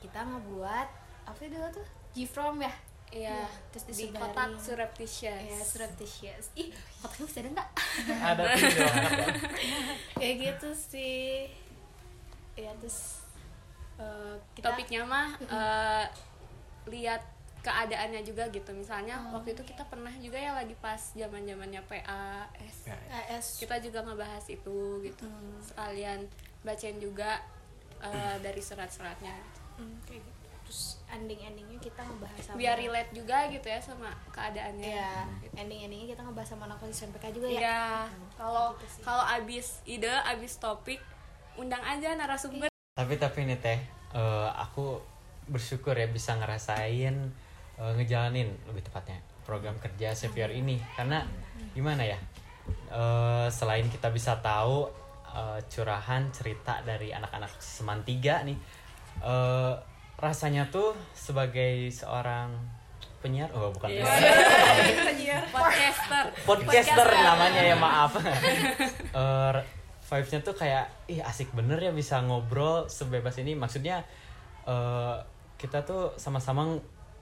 kita 0.01 0.25
ngebuat 0.25 0.87
apa 1.29 1.39
itu 1.45 1.53
dulu 1.53 1.67
tuh 1.69 1.87
G-From 2.17 2.63
ya? 2.65 2.73
Iya 3.07 3.47
terus 3.71 3.85
di 3.95 4.11
kotak 4.11 4.57
surreptitious. 4.59 5.43
Ya 5.47 5.59
surreptitious. 5.63 6.45
Ih 6.57 6.73
kotaknya 6.99 7.25
bisa 7.27 7.39
ada 7.39 7.49
nggak? 7.53 7.69
Ada 8.33 8.43
jawaban. 8.57 9.33
kayak 10.19 10.35
gitu 10.43 10.69
sih. 10.75 11.47
Ya 12.57 12.73
terus 12.81 13.21
eh, 14.01 14.35
kita 14.57 14.73
topiknya 14.73 15.07
mah 15.07 15.39
eh, 15.39 16.05
lihat 16.91 17.36
keadaannya 17.67 18.23
juga 18.23 18.47
gitu. 18.47 18.71
Misalnya 18.71 19.19
waktu 19.35 19.51
itu 19.51 19.63
kita 19.67 19.83
pernah 19.91 20.11
juga 20.23 20.39
ya 20.39 20.55
lagi 20.55 20.71
pas 20.79 21.11
zaman 21.11 21.43
zamannya 21.43 21.83
PAS 21.83 22.87
Ya, 22.87 22.95
AS 23.35 23.59
kita 23.59 23.75
juga 23.83 23.99
ngebahas 24.07 24.47
itu 24.47 25.03
gitu. 25.03 25.27
Sekalian 25.59 26.23
bacain 26.63 26.95
juga 27.03 27.43
eh, 27.99 28.35
dari 28.39 28.63
surat-suratnya. 28.63 29.35
Hmm, 29.75 29.99
kayak 30.07 30.23
gitu. 30.23 30.35
terus 30.67 30.99
ending 31.07 31.39
endingnya 31.47 31.79
kita 31.79 32.03
ngebahas 32.03 32.43
sama 32.43 32.59
biar 32.59 32.75
relate 32.75 33.11
juga 33.15 33.47
gitu 33.47 33.67
ya 33.71 33.79
sama 33.79 34.11
keadaannya. 34.35 34.99
Ya 34.99 35.23
ending 35.55 35.79
endingnya 35.87 36.07
kita 36.15 36.21
ngebahas 36.27 36.49
sama 36.55 36.63
anak 36.67 36.79
SMPK 36.87 37.25
juga 37.35 37.47
ya. 37.47 37.59
Iya, 37.59 37.83
kalau 38.35 38.75
gitu 38.75 38.87
sih. 38.91 39.03
kalau 39.03 39.23
abis 39.27 39.67
ide, 39.87 40.11
abis 40.27 40.59
topik, 40.59 40.99
undang 41.59 41.83
aja 41.83 42.15
narasumber. 42.15 42.67
tapi 42.97 43.13
tapi 43.15 43.45
nih 43.45 43.61
teh 43.61 43.79
eh, 44.11 44.49
aku 44.59 44.99
bersyukur 45.47 45.95
ya 45.95 46.09
bisa 46.11 46.35
ngerasain 46.35 47.31
eh, 47.77 47.93
ngejalanin 47.95 48.49
lebih 48.65 48.83
tepatnya 48.83 49.17
program 49.41 49.77
kerja 49.77 50.11
Xavier 50.11 50.51
ini. 50.51 50.77
Karena 50.93 51.21
gimana 51.71 52.03
ya 52.03 52.17
Eh, 52.91 53.47
selain 53.47 53.87
kita 53.87 54.11
bisa 54.11 54.43
tahu 54.43 54.91
eh, 55.29 55.59
curahan 55.67 56.27
cerita 56.35 56.83
dari 56.83 57.15
anak-anak 57.15 57.55
semantiga 57.57 58.43
nih 58.43 58.59
eh, 59.23 59.73
rasanya 60.19 60.67
tuh 60.67 60.91
sebagai 61.15 61.87
seorang 61.87 62.51
penyiar 63.23 63.47
oh 63.55 63.71
bukan 63.71 63.87
Iya. 63.87 64.03
penyiar. 64.99 65.43
Podcaster. 65.47 66.25
podcaster 66.43 67.07
namanya 67.07 67.61
ya 67.63 67.75
maaf. 67.79 68.19
Eh, 68.19 69.51
vibesnya 70.07 70.39
tuh 70.43 70.55
kayak 70.55 70.91
ih 71.07 71.23
asik 71.23 71.47
bener 71.55 71.79
ya 71.79 71.95
bisa 71.95 72.19
ngobrol 72.19 72.91
sebebas 72.91 73.39
ini. 73.39 73.55
Maksudnya 73.55 74.03
eh, 74.67 75.15
kita 75.55 75.87
tuh 75.87 76.11
sama-sama 76.19 76.67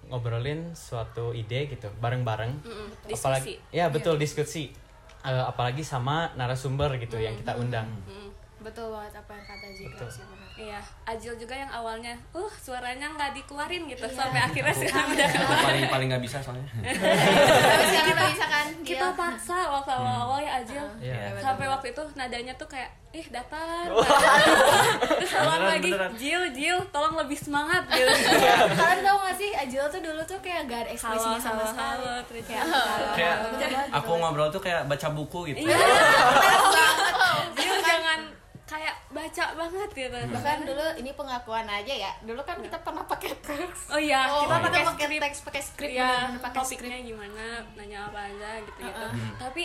ngobrolin 0.09 0.75
suatu 0.77 1.33
ide 1.33 1.71
gitu 1.71 1.89
bareng-bareng. 1.97 2.53
Mm-mm, 2.61 2.87
apalagi 3.09 3.57
ya 3.73 3.89
betul 3.89 4.19
diskusi. 4.21 4.69
Eh, 5.25 5.45
apalagi 5.49 5.81
sama 5.81 6.29
narasumber 6.37 7.01
gitu 7.01 7.17
yang 7.17 7.33
kita 7.33 7.57
undang. 7.57 7.89
Mm, 8.05 8.29
betul 8.65 8.89
banget 8.89 9.13
apa 9.13 9.31
yang 9.37 9.45
kata 9.45 9.67
Zika 9.69 9.89
Betul. 9.93 10.09
sih 10.09 10.23
benar. 10.25 10.49
Iya, 10.55 10.79
Ajil 11.05 11.33
juga 11.37 11.53
yang 11.53 11.69
awalnya, 11.69 12.15
uh 12.33 12.53
suaranya 12.57 13.11
nggak 13.13 13.37
dikeluarin 13.37 13.85
gitu 13.85 14.07
sampai 14.09 14.41
akhirnya 14.41 14.73
sekarang 14.73 15.13
udah 15.13 15.27
aku 15.29 15.55
paling 15.61 15.85
paling 15.85 16.07
nggak 16.09 16.23
bisa 16.25 16.37
soalnya. 16.41 16.65
Tapi 16.81 17.85
sekarang 17.85 18.13
udah 18.17 18.27
bisa 18.33 18.45
kan? 18.49 18.65
kita 18.81 19.07
paksa 19.13 19.57
waktu 19.69 19.91
awal-awal 19.93 20.39
ya 20.41 20.51
Ajil. 20.63 20.85
Iya. 20.97 21.37
sampai 21.37 21.69
waktu 21.69 21.93
itu 21.93 22.03
nadanya 22.17 22.53
tuh 22.57 22.65
kayak 22.65 22.89
ih 23.15 23.27
datar. 23.31 23.87
Terus 25.23 25.31
Beneran, 25.31 25.61
lagi. 25.71 25.91
Jil 26.19 26.43
Jil 26.51 26.77
tolong 26.91 27.15
lebih 27.15 27.39
semangat 27.39 27.87
gitu. 27.87 28.11
Kalian 28.79 28.99
tau 29.03 29.17
gak 29.23 29.35
sih 29.39 29.51
Ajil 29.55 29.83
tuh 29.87 30.01
dulu 30.03 30.21
tuh 30.27 30.39
kayak 30.43 30.67
gak 30.67 30.79
ada 30.83 30.89
ekspresinya 30.91 31.39
sama 31.39 31.63
sekali. 31.63 32.43
kayak 33.15 33.35
aku 33.95 34.11
ngobrol 34.19 34.51
tuh 34.51 34.59
kayak 34.59 34.87
baca 34.87 35.07
buku 35.15 35.53
gitu. 35.53 35.67
Iya. 35.67 35.77
Kayak 38.65 38.95
baca 39.13 39.45
banget 39.53 39.89
gitu. 39.93 40.17
Bahkan 40.33 40.57
dulu 40.65 40.85
ini 40.97 41.11
pengakuan 41.13 41.69
aja 41.69 41.93
ya. 41.93 42.11
Dulu 42.25 42.41
kan 42.41 42.57
kita 42.61 42.77
pernah 42.81 43.05
pakai 43.05 43.31
teks. 43.45 43.93
Oh 43.93 44.01
iya 44.01 44.25
oh, 44.33 44.49
kita 44.49 44.55
pakai 44.57 44.81
pakai 44.85 45.07
teks 45.21 45.39
pakai 45.45 45.61
skrip 45.61 45.91
ya 45.93 46.33
pakai 46.41 46.61
skrip. 46.65 46.89
topiknya 46.89 46.99
gimana 47.05 47.45
nanya 47.77 48.09
apa 48.09 48.19
aja 48.27 48.49
gitu 48.61 48.79
gitu 48.81 49.05
tapi 49.37 49.63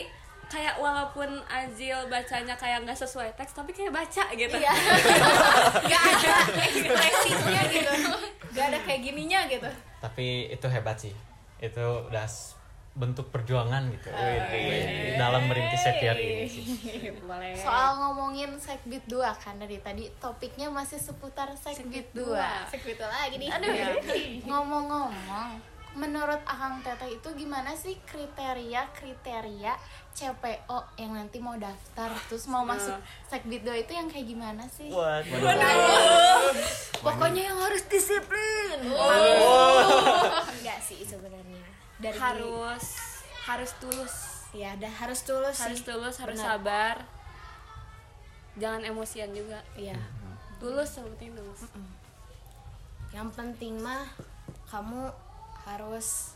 kayak 0.50 0.74
walaupun 0.82 1.30
Azil 1.46 2.10
bacanya 2.10 2.58
kayak 2.58 2.82
nggak 2.82 2.98
sesuai 2.98 3.30
teks 3.38 3.54
tapi 3.54 3.70
kayak 3.70 3.94
baca 3.94 4.24
gitu. 4.34 4.56
Iya. 4.58 4.72
Gak 5.90 6.02
ada 6.10 6.34
ekspresinya 6.66 7.62
gitu. 7.70 7.92
Gak 8.50 8.66
ada 8.74 8.78
kayak 8.82 9.00
gininya 9.06 9.46
gitu. 9.46 9.70
Tapi 10.02 10.50
itu 10.50 10.66
hebat 10.66 10.98
sih. 10.98 11.14
Itu 11.62 12.10
udah 12.10 12.26
bentuk 13.00 13.32
perjuangan 13.32 13.88
gitu. 13.88 14.12
Oh, 14.12 14.20
Wih, 14.20 14.60
iya. 14.60 15.16
dalam 15.16 15.48
merintis 15.48 15.80
Xavier 15.80 16.16
ini. 16.20 16.44
Sih 16.44 16.68
boleh. 17.24 17.56
Soal 17.56 17.96
ngomongin 17.96 18.60
Sekbit 18.60 19.08
2 19.08 19.24
kan 19.40 19.56
dari 19.56 19.80
tadi 19.80 20.12
topiknya 20.20 20.68
masih 20.68 21.00
seputar 21.00 21.48
Sekbit 21.56 22.12
2 22.12 22.36
segitu 22.68 23.00
lagi 23.00 23.40
nih. 23.40 23.48
Aduh, 23.48 23.72
ngomong-ngomong, 24.52 25.56
menurut 25.96 26.38
Akang 26.44 26.84
Teteh 26.84 27.16
itu 27.18 27.28
gimana 27.34 27.72
sih 27.74 27.96
kriteria-kriteria 28.04 29.74
CPO 30.14 30.78
yang 31.00 31.16
nanti 31.16 31.40
mau 31.40 31.56
daftar 31.56 32.12
terus 32.28 32.44
mau 32.46 32.62
masuk 32.62 33.00
Sekbid 33.26 33.64
2 33.64 33.88
itu 33.88 33.92
yang 33.96 34.06
kayak 34.12 34.26
gimana 34.28 34.64
sih? 34.68 34.92
pokoknya 37.00 37.42
yang 37.48 37.58
harus 37.58 37.82
disiplin. 37.88 38.78
Enggak 40.52 40.78
sih 40.84 41.00
sebenarnya 41.00 41.59
dari 42.00 42.16
harus 42.16 42.84
harus 43.44 43.70
tulus. 43.78 44.14
Ya 44.50 44.74
dah 44.74 44.90
harus 44.90 45.22
tulus 45.22 45.56
harus 45.56 45.78
sih. 45.78 45.86
tulus 45.86 46.16
harus 46.18 46.34
Benar. 46.34 46.48
sabar. 46.58 46.96
Jangan 48.56 48.82
emosian 48.82 49.30
juga. 49.30 49.62
Iya. 49.72 49.96
Tulus 50.58 50.90
penting 50.96 51.32
tulus. 51.32 51.62
Yang 53.10 53.28
penting 53.32 53.78
mah 53.78 54.04
kamu 54.66 55.10
harus 55.64 56.34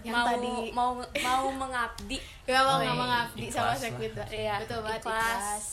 yang 0.00 0.14
mau 0.14 0.26
tadi. 0.28 0.52
mau 0.70 0.90
mau 1.00 1.44
mengabdi. 1.50 2.18
Gak 2.46 2.62
mau 2.66 2.76
Oh, 2.76 2.78
nggak 2.78 2.94
iya. 2.94 3.02
mengabdi 3.02 3.46
sama 3.50 3.74
dua 3.74 4.24
Iya, 4.30 4.54
betul 4.62 4.78
banget 4.82 5.02
ikhlas. 5.02 5.26
ikhlas. 5.26 5.66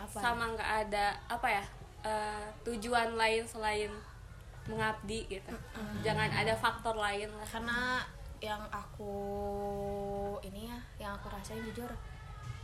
Apa? 0.00 0.18
Sama 0.18 0.44
nggak 0.50 0.70
ada 0.84 1.06
apa 1.28 1.48
ya 1.48 1.64
eh, 2.02 2.44
tujuan 2.64 3.14
lain 3.14 3.44
selain 3.44 3.92
mengabdi 4.70 5.26
gitu. 5.26 5.54
Jangan 6.00 6.30
ada 6.30 6.54
faktor 6.54 6.94
lain 6.94 7.28
lah. 7.34 7.46
Karena 7.46 7.78
yang 8.40 8.62
aku 8.72 9.12
ini 10.40 10.70
ya 10.70 10.78
yang 10.96 11.12
aku 11.18 11.28
rasain 11.28 11.60
jujur 11.66 11.90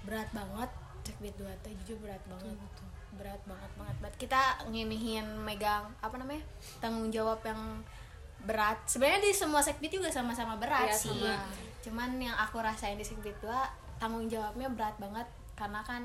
berat 0.06 0.30
banget. 0.30 0.70
Sekbid 1.04 1.34
dua 1.38 1.52
tuh 1.62 1.70
jujur 1.82 1.98
berat 2.02 2.22
banget. 2.26 2.56
berat 3.16 3.40
banget 3.48 3.70
banget 3.80 3.96
banget. 4.02 4.16
Kita 4.28 4.42
nginihin 4.68 5.24
megang 5.40 5.88
apa 6.04 6.20
namanya 6.20 6.44
tanggung 6.78 7.08
jawab 7.08 7.40
yang 7.42 7.80
berat. 8.44 8.76
Sebenarnya 8.84 9.24
di 9.24 9.32
semua 9.32 9.64
sekbid 9.64 9.88
juga 9.88 10.12
sama-sama 10.12 10.60
berat 10.60 10.92
Iya, 10.92 10.96
sih. 10.96 11.20
sama. 11.24 11.40
cuman 11.80 12.18
yang 12.18 12.36
aku 12.36 12.58
rasain 12.60 12.98
di 12.98 13.06
sekbid 13.06 13.32
dua 13.40 13.64
tanggung 13.96 14.28
jawabnya 14.28 14.68
berat 14.68 14.94
banget. 15.00 15.24
Karena 15.56 15.80
kan 15.80 16.04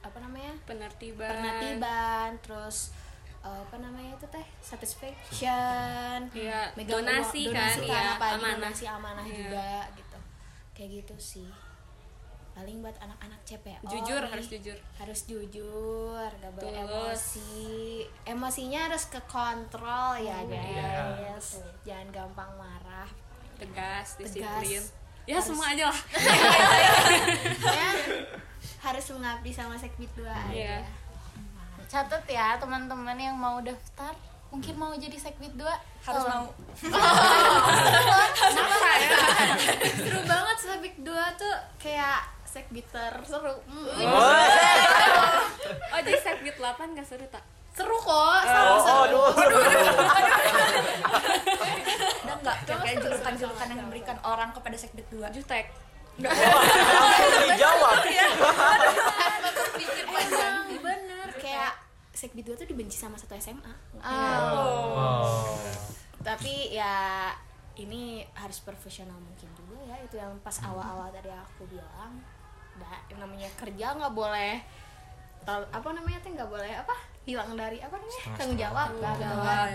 apa 0.00 0.16
namanya 0.22 0.54
penertiban. 0.64 1.28
penertiban 1.28 2.30
terus 2.40 2.94
apa 3.62 3.76
namanya 3.76 4.12
itu 4.12 4.26
teh 4.26 4.46
satisfaction 4.58 6.18
Iya, 6.32 6.60
megang 6.72 7.00
donasi 7.00 7.40
uang- 7.44 7.54
kan, 7.54 7.70
donasi 7.70 7.84
iya, 7.84 8.00
apalagi 8.12 8.34
amanah. 8.36 8.56
donasi 8.58 8.84
amanah 8.86 9.24
Iya. 9.24 9.36
juga 9.36 9.70
gitu 9.94 10.18
kayak 10.72 10.90
gitu 10.96 11.14
sih 11.16 11.50
paling 12.52 12.80
buat 12.80 12.96
anak-anak 12.96 13.40
CPO 13.42 13.84
jujur 13.84 14.16
nih, 14.18 14.30
harus 14.30 14.46
jujur 14.48 14.78
harus 14.96 15.20
jujur 15.24 16.28
gak 16.32 16.50
boleh 16.50 16.72
Tulus. 16.72 16.80
emosi 16.80 17.68
emosinya 18.24 18.80
harus 18.88 19.04
ke 19.06 19.20
kontrol 19.22 20.16
ya 20.16 20.40
Iya. 20.40 21.20
guys 21.20 21.60
jangan 21.82 22.08
gampang 22.10 22.48
marah 22.54 23.08
tegas 23.54 24.16
Tegas. 24.16 24.32
disiplin 24.32 24.82
ya 25.24 25.36
Harus- 25.36 25.46
semua 25.46 25.66
aja 25.68 25.84
lah 25.86 26.00
ya 27.76 27.88
harus 28.82 29.04
mengabdi 29.10 29.50
sama 29.50 29.74
sekbid 29.74 30.08
dua 30.14 30.32
Iya. 30.48 30.80
aja 30.80 31.05
catat 31.86 32.24
ya 32.28 32.58
teman-teman 32.58 33.18
yang 33.18 33.36
mau 33.38 33.58
daftar. 33.62 34.14
Mungkin 34.50 34.74
mau 34.78 34.94
jadi 34.94 35.18
sekbid 35.18 35.58
2 35.58 35.66
harus 36.06 36.24
mau. 36.30 36.46
Seru 40.06 40.20
banget 40.22 40.56
sekbid 40.62 40.94
dua 41.02 41.34
tuh 41.34 41.50
kayak 41.82 42.30
sekbiter 42.46 43.12
seru. 43.26 43.58
Mm. 43.66 44.06
oh. 44.06 44.32
Jadi 45.98 46.12
sekbid 46.22 46.56
8 46.62 46.94
gak 46.96 47.04
seru 47.04 47.26
tak? 47.26 47.42
Seru 47.74 47.98
kok 48.00 48.40
seru. 48.46 48.76
seru 49.34 49.58
ada 50.06 50.36
nggak 52.46 52.78
kayak 52.78 53.02
julukan-julukan 53.02 53.66
yang 53.74 53.80
diberikan 53.82 54.14
orang 54.22 54.54
kepada 54.54 54.78
sekbid 54.78 55.02
2 55.10 55.26
jutek. 55.34 55.74
Dijawab 56.16 57.96
pikir 59.76 60.06
panjang 60.08 60.64
bener 60.80 60.80
kayak 60.80 60.95
sekbid 62.16 62.48
dua 62.48 62.56
tuh 62.56 62.64
dibenci 62.64 62.96
sama 62.96 63.14
satu 63.14 63.36
SMA 63.36 63.72
oh. 64.00 65.52
Tapi 66.24 66.72
ya 66.72 67.28
ini 67.76 68.24
harus 68.34 68.58
profesional 68.58 69.14
mungkin 69.14 69.46
juga 69.54 69.78
ya. 69.84 69.96
Itu 70.02 70.16
yang 70.16 70.32
pas 70.40 70.58
awal-awal 70.58 71.12
tadi 71.12 71.28
aku 71.28 71.68
bilang. 71.68 72.18
Da, 72.76 72.88
yang 73.08 73.20
namanya 73.22 73.46
kerja 73.54 73.94
nggak 73.94 74.10
boleh 74.12 74.58
apa 75.46 75.88
namanya 75.94 76.18
tuh 76.18 76.34
nggak 76.34 76.50
boleh 76.50 76.72
apa? 76.74 76.96
Hilang 77.22 77.54
dari 77.54 77.78
apa 77.78 77.94
namanya? 77.94 78.22
Tanggung 78.34 78.58
jawab 78.58 78.90
lah 78.98 79.14
kan 79.14 79.70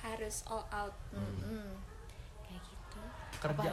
harus 0.00 0.42
all 0.48 0.64
out. 0.72 0.96
Mm-mm. 1.12 1.76
kayak 2.42 2.62
gitu. 2.64 3.00
Kerja 3.38 3.70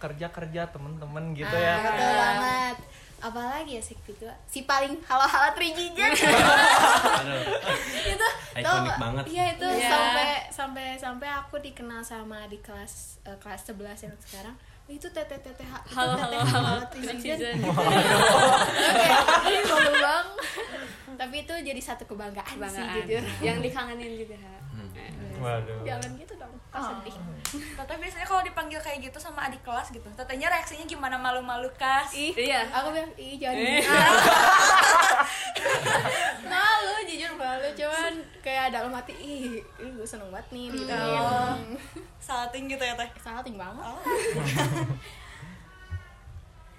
kerja 0.00 0.26
kerja 0.30 0.62
temen-temen 0.70 1.24
gitu 1.34 1.50
Ah, 1.50 1.60
ya. 1.60 1.74
betul 1.80 2.12
banget 2.14 2.76
apalagi 3.24 3.72
ya 3.74 3.82
sih 3.82 3.96
gitu 3.98 4.28
si 4.44 4.62
paling 4.62 5.00
halo-halo 5.02 5.48
trijijen 5.50 6.12
Aduh, 6.12 7.40
itu 8.04 8.26
Ikonik 8.54 8.84
nggak? 8.84 8.98
banget. 8.98 9.24
iya 9.26 9.44
itu 9.50 9.64
Iya. 9.66 9.88
sampai 9.88 10.28
sampai 10.46 10.86
sampai 10.94 11.28
aku 11.30 11.56
dikenal 11.58 12.00
sama 12.00 12.44
di 12.44 12.60
kelas 12.60 13.16
eh, 13.24 13.38
kelas 13.38 13.64
11 13.66 13.80
yang 14.04 14.14
sekarang 14.20 14.52
itu 14.86 15.08
teteh 15.08 15.40
teteh 15.40 15.64
Halo, 15.86 16.12
halo, 16.14 16.36
halo. 16.44 16.84
ini 19.42 19.60
malu 19.64 19.92
bang 19.94 20.26
tapi 21.14 21.36
itu 21.40 21.54
jadi 21.54 21.80
satu 21.80 22.04
kebanggaan, 22.04 22.44
sih 22.44 22.58
Kebanggaan. 22.58 22.94
jujur. 23.00 23.22
Yang 23.40 23.58
dikangenin 23.62 24.12
juga 24.18 24.36
waduh. 25.36 25.78
Jangan 25.82 26.10
gitu 26.14 26.34
dong 26.36 26.43
kok 26.74 26.82
sedih. 26.82 27.14
Teteh 27.78 27.96
biasanya 27.96 28.26
kalau 28.26 28.42
dipanggil 28.42 28.82
kayak 28.82 28.98
gitu 29.00 29.14
sama 29.16 29.46
adik 29.46 29.62
kelas 29.62 29.88
gitu 29.88 30.02
Tetehnya 30.10 30.50
reaksinya 30.50 30.82
gimana? 30.84 31.14
Malu-malu 31.14 31.70
kas? 31.78 32.10
Ih 32.10 32.34
iya. 32.34 32.66
aku 32.68 32.90
bilang 32.90 33.14
ih 33.14 33.38
jangan 33.38 33.54
Eh. 33.56 33.78
gitu." 33.78 33.94
malu 36.44 36.94
jujur 37.06 37.32
malu 37.34 37.68
cuman 37.72 38.14
kayak 38.40 38.68
dalam 38.68 38.90
hati 38.90 39.14
ih 39.16 39.56
ih 39.78 39.90
gue 39.90 40.04
seneng 40.04 40.28
banget 40.28 40.50
nih 40.50 40.66
gitu. 40.68 40.92
Oh. 40.92 41.54
salting 42.18 42.66
gitu 42.66 42.82
ya 42.82 42.94
teh? 42.94 43.08
Salting 43.16 43.54
banget. 43.54 43.84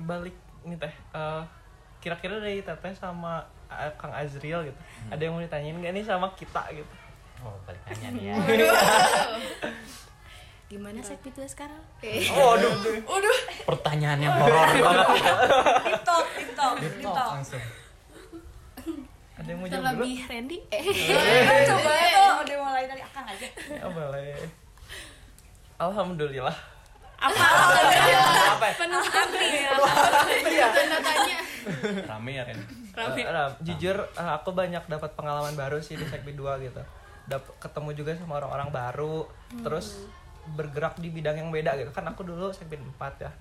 Balik 0.06 0.36
nih 0.64 0.78
teh. 0.78 0.94
Eh, 1.14 1.42
kira-kira 2.02 2.38
dari 2.38 2.62
teteh 2.62 2.94
sama 2.94 3.42
eh, 3.66 3.90
kang 3.98 4.14
Azriel 4.14 4.62
gitu 4.64 4.78
ada 5.10 5.18
yang 5.18 5.34
mau 5.34 5.42
ditanyain 5.42 5.82
gak 5.82 5.90
nih 5.90 6.06
sama 6.06 6.30
kita 6.38 6.62
gitu 6.70 6.86
oh 7.44 7.56
balik 7.68 7.82
nanya 7.90 8.10
nih 8.16 8.24
ya. 8.32 8.36
Gimana 10.72 11.00
sekti 11.04 11.30
tuh 11.30 11.46
sekarang? 11.46 11.82
Oh 12.34 12.58
aduh. 12.58 13.38
Pertanyaan 13.70 14.20
yang 14.24 14.34
horor 14.40 14.66
banget. 14.70 15.08
Tiktok 15.86 16.26
tiktok 16.36 16.72
tiktok 16.82 17.28
langsung. 17.38 17.64
Ada 19.36 19.50
yang 19.52 19.60
mau 19.62 19.68
jawab 19.68 19.84
dulu? 19.84 20.04
Terlebih 20.08 20.18
Randy? 20.32 20.58
Eh 20.72 20.84
coba 21.70 21.92
itu 21.92 22.24
udah 22.46 22.58
mulai 22.66 22.86
dari 22.88 23.02
akang 23.04 23.28
aja. 23.30 23.48
Ya 23.68 23.88
boleh. 23.92 24.36
Alhamdulillah. 25.76 26.56
Penuh 28.76 29.02
arti 29.02 29.48
ya 30.56 30.68
tanda 30.72 30.98
tanya. 31.04 31.38
Rame 32.06 32.32
ya 32.38 32.44
Ren? 32.46 32.60
Rame. 32.96 33.22
Ram, 33.26 33.52
jujur 33.62 33.98
eh, 33.98 34.32
aku 34.34 34.50
banyak 34.56 34.84
dapat 34.88 35.12
pengalaman 35.18 35.54
baru 35.58 35.82
sih 35.82 35.98
di 36.00 36.06
Sekbi 36.08 36.38
2 36.38 36.66
gitu. 36.66 36.82
Dap 37.26 37.44
ketemu 37.58 37.90
juga 37.98 38.12
sama 38.18 38.38
orang-orang 38.38 38.70
baru, 38.70 39.26
terus 39.66 40.06
bergerak 40.54 41.02
di 41.02 41.10
bidang 41.10 41.42
yang 41.42 41.50
beda 41.50 41.74
gitu. 41.82 41.90
Kan 41.90 42.06
aku 42.06 42.22
dulu 42.22 42.54
Sekbi 42.54 42.78
4 42.78 43.26
ya. 43.26 43.32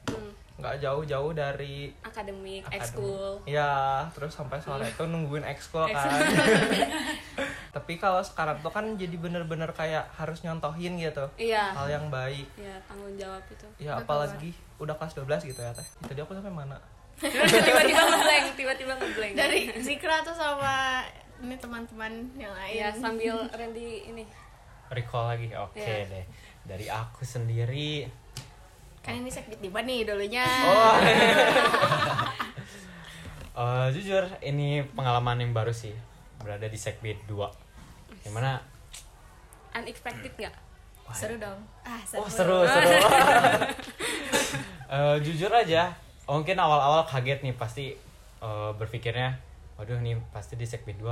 Nggak 0.54 0.86
jauh-jauh 0.86 1.34
dari 1.34 1.90
akademik 2.00 2.62
akademi. 2.62 2.78
ekskul 2.78 3.42
Ya, 3.44 4.06
terus 4.14 4.32
sampai 4.32 4.62
sore 4.62 4.86
itu 4.86 5.02
nungguin 5.04 5.44
ekskul 5.44 5.84
kan. 5.90 6.08
Tapi 7.74 7.98
kalau 7.98 8.22
sekarang 8.22 8.62
tuh 8.62 8.70
kan 8.70 8.94
jadi 8.94 9.18
bener-bener 9.18 9.66
kayak 9.74 10.06
harus 10.14 10.46
nyontohin 10.46 10.94
gitu. 10.94 11.26
iya 11.36 11.74
Hal 11.74 11.90
yang 11.90 12.06
baik. 12.06 12.46
ya 12.54 12.78
tanggung 12.86 13.18
jawab 13.18 13.42
itu 13.50 13.66
Ya 13.82 13.98
apalagi 13.98 14.54
udah 14.78 14.94
kelas 14.94 15.18
12 15.18 15.50
gitu 15.50 15.60
ya 15.60 15.74
teh. 15.74 15.86
Tadi 16.06 16.22
aku 16.22 16.38
sampai 16.38 16.54
mana? 16.54 16.78
tiba-tiba 17.22 18.02
ngeblank 18.10 18.46
tiba-tiba 18.58 18.92
ngeblank 18.98 19.32
dari 19.38 19.70
Zikra 19.78 20.26
tuh 20.26 20.34
sama 20.34 21.02
ini 21.44 21.56
teman-teman 21.60 22.12
yang 22.34 22.52
lain. 22.52 22.74
Ya 22.74 22.88
sambil 22.90 23.36
Randy 23.48 24.08
ini. 24.08 24.24
Recall 24.88 25.36
lagi 25.36 25.48
oke 25.52 25.76
Iya. 25.76 26.08
deh. 26.08 26.26
Dari 26.64 26.86
aku 26.88 27.22
sendiri. 27.22 28.08
Kan 29.04 29.20
ini 29.20 29.28
sekbid 29.28 29.60
di 29.60 29.68
nih 29.68 30.08
dulunya. 30.08 30.48
Oh, 30.64 30.96
eh, 33.60 33.86
jujur 33.92 34.24
ini 34.40 34.80
pengalaman 34.92 35.40
yang 35.40 35.52
baru 35.52 35.70
sih. 35.70 35.92
Berada 36.40 36.68
di 36.68 36.76
Sekbid 36.76 37.24
2 37.24 37.40
Gimana? 38.20 38.60
unexpected 39.72 40.32
nggak? 40.36 40.52
Seru 41.12 41.36
dong. 41.36 41.60
Ah 41.82 42.00
seru. 42.04 42.20
Oh 42.20 42.28
seru 42.28 42.58
seru. 42.64 42.88
Eh, 44.84 45.16
jujur 45.26 45.50
aja, 45.50 45.90
mungkin 46.22 46.54
awal-awal 46.54 47.02
kaget 47.02 47.42
nih 47.42 47.50
pasti 47.58 47.98
eh, 48.38 48.70
berpikirnya, 48.78 49.34
waduh 49.74 49.98
nih 49.98 50.14
pasti 50.30 50.54
di 50.54 50.64
Sekbid 50.64 50.98
2 50.98 51.10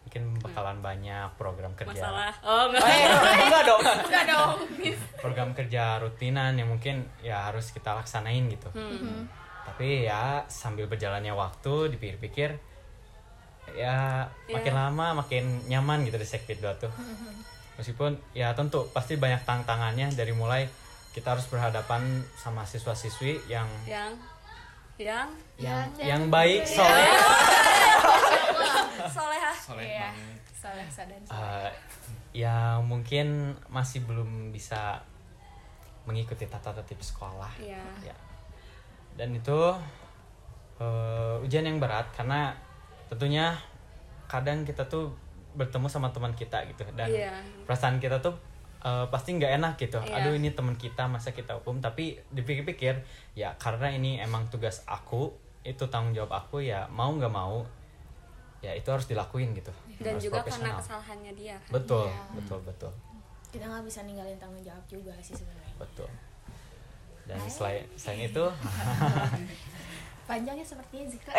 mungkin 0.00 0.32
bakalan 0.40 0.80
banyak 0.80 1.28
program 1.36 1.70
kerja. 1.74 1.92
masalah 1.92 2.32
oh 2.40 2.64
nggak 2.66 2.80
Eh, 2.80 3.04
enggak 3.44 3.62
dong. 3.62 3.82
enggak 3.84 4.24
dong 4.26 4.50
Program 5.16 5.52
kerja 5.52 6.00
rutinan 6.00 6.56
yang 6.56 6.66
mungkin 6.66 7.04
ya 7.20 7.44
harus 7.44 7.68
kita 7.68 7.92
laksanain 7.92 8.48
gitu. 8.48 8.72
Hmm. 8.72 9.28
Tapi 9.62 10.02
ya 10.02 10.40
sambil 10.46 10.88
berjalannya 10.88 11.30
waktu 11.30 11.92
dipikir-pikir 11.92 12.56
ya 13.70 14.24
makin 14.48 14.74
lama 14.74 15.20
makin 15.20 15.44
nyaman 15.68 16.02
gitu 16.02 16.16
di 16.16 16.24
Sekbid 16.24 16.58
2 16.58 16.80
tuh. 16.80 16.92
Meskipun 17.78 18.16
ya 18.32 18.52
tentu 18.52 18.88
pasti 18.90 19.14
banyak 19.14 19.44
tantangannya 19.44 20.08
dari 20.10 20.32
mulai 20.32 20.64
kita 21.10 21.36
harus 21.36 21.44
berhadapan 21.46 22.00
sama 22.34 22.64
siswa-siswi 22.64 23.44
yang 23.46 23.68
yang 23.84 24.12
yang 24.96 25.28
yang 25.56 25.84
yang 25.98 26.22
baik 26.28 26.64
soleh 26.64 26.88
solehah 26.88 27.18
soleh 27.20 27.50
Iya. 27.80 27.89
Eh, 31.28 31.70
ya 32.32 32.56
mungkin 32.78 33.26
masih 33.66 34.04
belum 34.04 34.50
bisa 34.50 34.98
mengikuti 36.04 36.46
tata 36.46 36.72
tertib 36.72 36.98
sekolah 36.98 37.50
Iya. 37.58 37.82
ya 38.02 38.16
dan 39.14 39.30
itu 39.32 39.58
eh, 40.80 41.36
ujian 41.44 41.66
yang 41.66 41.76
berat 41.78 42.08
karena 42.10 42.50
tentunya 43.06 43.52
kadang 44.24 44.62
kita 44.62 44.86
tuh 44.86 45.12
bertemu 45.52 45.90
sama 45.90 46.08
teman 46.10 46.30
kita 46.32 46.62
gitu 46.70 46.86
dan 46.94 47.10
Iya. 47.10 47.34
perasaan 47.66 47.98
kita 47.98 48.22
tuh 48.22 48.32
eh, 48.80 49.06
pasti 49.12 49.36
nggak 49.36 49.52
enak 49.60 49.72
gitu 49.76 50.00
Iya. 50.00 50.24
aduh 50.24 50.32
ini 50.32 50.56
teman 50.56 50.72
kita 50.74 51.04
masa 51.04 51.34
kita 51.34 51.52
hukum 51.60 51.84
tapi 51.84 52.16
dipikir-pikir 52.32 52.96
ya 53.34 53.52
karena 53.60 53.92
ini 53.92 54.16
emang 54.18 54.48
tugas 54.48 54.80
aku 54.88 55.28
itu 55.60 55.84
tanggung 55.92 56.16
jawab 56.16 56.32
aku 56.32 56.64
ya 56.64 56.88
mau 56.88 57.12
nggak 57.12 57.28
mau 57.28 57.60
ya 58.60 58.72
itu 58.76 58.88
harus 58.88 59.08
dilakuin 59.08 59.56
gitu. 59.56 59.72
Dan 60.00 60.16
Harus 60.16 60.24
juga 60.24 60.40
karena 60.44 60.76
kesalahannya 60.80 61.32
dia 61.36 61.56
kan. 61.68 61.80
betul 61.80 62.08
betul 62.36 62.58
betul. 62.64 62.92
Kita 63.50 63.64
nggak 63.66 63.84
bisa 63.84 64.00
ninggalin 64.06 64.36
tanggung 64.36 64.62
jawab 64.62 64.84
juga 64.86 65.12
sih 65.20 65.34
sebenarnya. 65.36 65.74
Betul. 65.80 66.08
Dan 67.24 67.38
selain 67.48 67.84
selain 67.96 68.28
itu 68.28 68.44
panjangnya 70.30 70.62
sepertinya 70.62 71.06
Zikra 71.10 71.32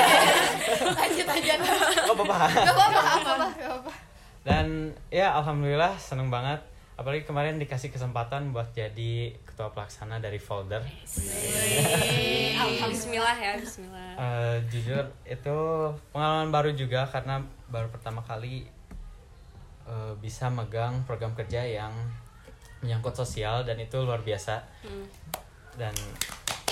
lanjut 1.00 1.26
aja. 1.26 1.54
Oh 2.04 2.16
apa 2.20 3.92
dan 4.46 4.94
ya 5.10 5.34
alhamdulillah 5.34 5.98
seneng 5.98 6.30
banget 6.30 6.62
apalagi 6.96 7.22
kemarin 7.22 7.56
dikasih 7.56 7.88
kesempatan 7.88 8.50
buat 8.50 8.72
jadi 8.72 9.36
ketua 9.44 9.68
pelaksana 9.68 10.16
dari 10.16 10.40
folder. 10.40 10.80
Bismillah 12.88 13.36
ya 13.36 13.52
Bismillah. 13.56 14.12
Eh, 14.16 14.56
jujur 14.66 15.04
itu 15.22 15.56
pengalaman 16.10 16.48
baru 16.48 16.72
juga 16.72 17.04
karena 17.04 17.40
baru 17.68 17.88
pertama 17.88 18.20
kali 18.20 18.64
eh, 19.84 20.12
bisa 20.18 20.48
megang 20.48 21.04
program 21.04 21.36
kerja 21.36 21.60
yang 21.60 21.92
menyangkut 22.80 23.12
sosial 23.14 23.62
dan 23.62 23.76
itu 23.76 23.96
luar 23.98 24.20
biasa. 24.20 24.64
Dan 25.76 25.92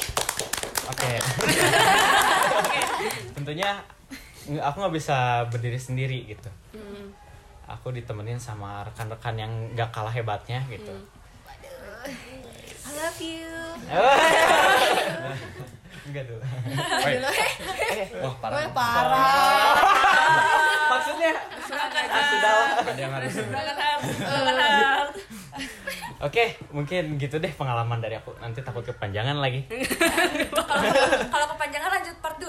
oke. 0.92 1.12
Tentunya 3.34 3.76
nggak- 4.44 4.64
aku 4.64 4.76
nggak 4.78 4.94
bisa 4.94 5.16
berdiri 5.48 5.76
sendiri 5.76 6.24
gitu 6.26 6.48
aku 7.68 7.92
ditemenin 7.92 8.36
sama 8.36 8.84
rekan-rekan 8.84 9.34
yang 9.36 9.52
nggak 9.72 9.88
kalah 9.92 10.12
hebatnya 10.12 10.60
gitu. 10.68 10.92
I 12.84 12.90
love 13.00 13.20
you. 13.20 13.48
Enggak 16.04 16.24
dulu. 16.28 16.40
Wah 18.20 18.34
parah. 18.36 18.68
parah. 18.76 19.72
Maksudnya? 20.92 21.32
Ah, 21.32 22.24
sudahlah 22.28 22.68
Ada 22.84 23.00
yang 23.00 23.12
harus. 23.16 23.34
Oke, 26.24 26.56
mungkin 26.72 27.16
gitu 27.16 27.36
deh 27.40 27.52
pengalaman 27.56 28.00
dari 28.04 28.20
aku. 28.20 28.36
Nanti 28.40 28.60
takut 28.60 28.84
kepanjangan 28.84 29.40
lagi. 29.40 29.64
kalau 31.32 31.46
kepanjangan 31.56 31.90
lanjut 32.00 32.16
part 32.20 32.36
2 32.40 32.48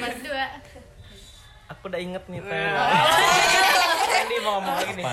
part 0.00 0.16
dua 0.20 0.44
aku 1.66 1.82
udah 1.86 2.00
inget 2.00 2.24
nih 2.26 2.40
teh. 2.40 2.68
Randy 4.04 4.36
mau 4.40 4.58
ngomong 4.58 4.74
lagi 4.76 4.92
nih. 4.94 5.04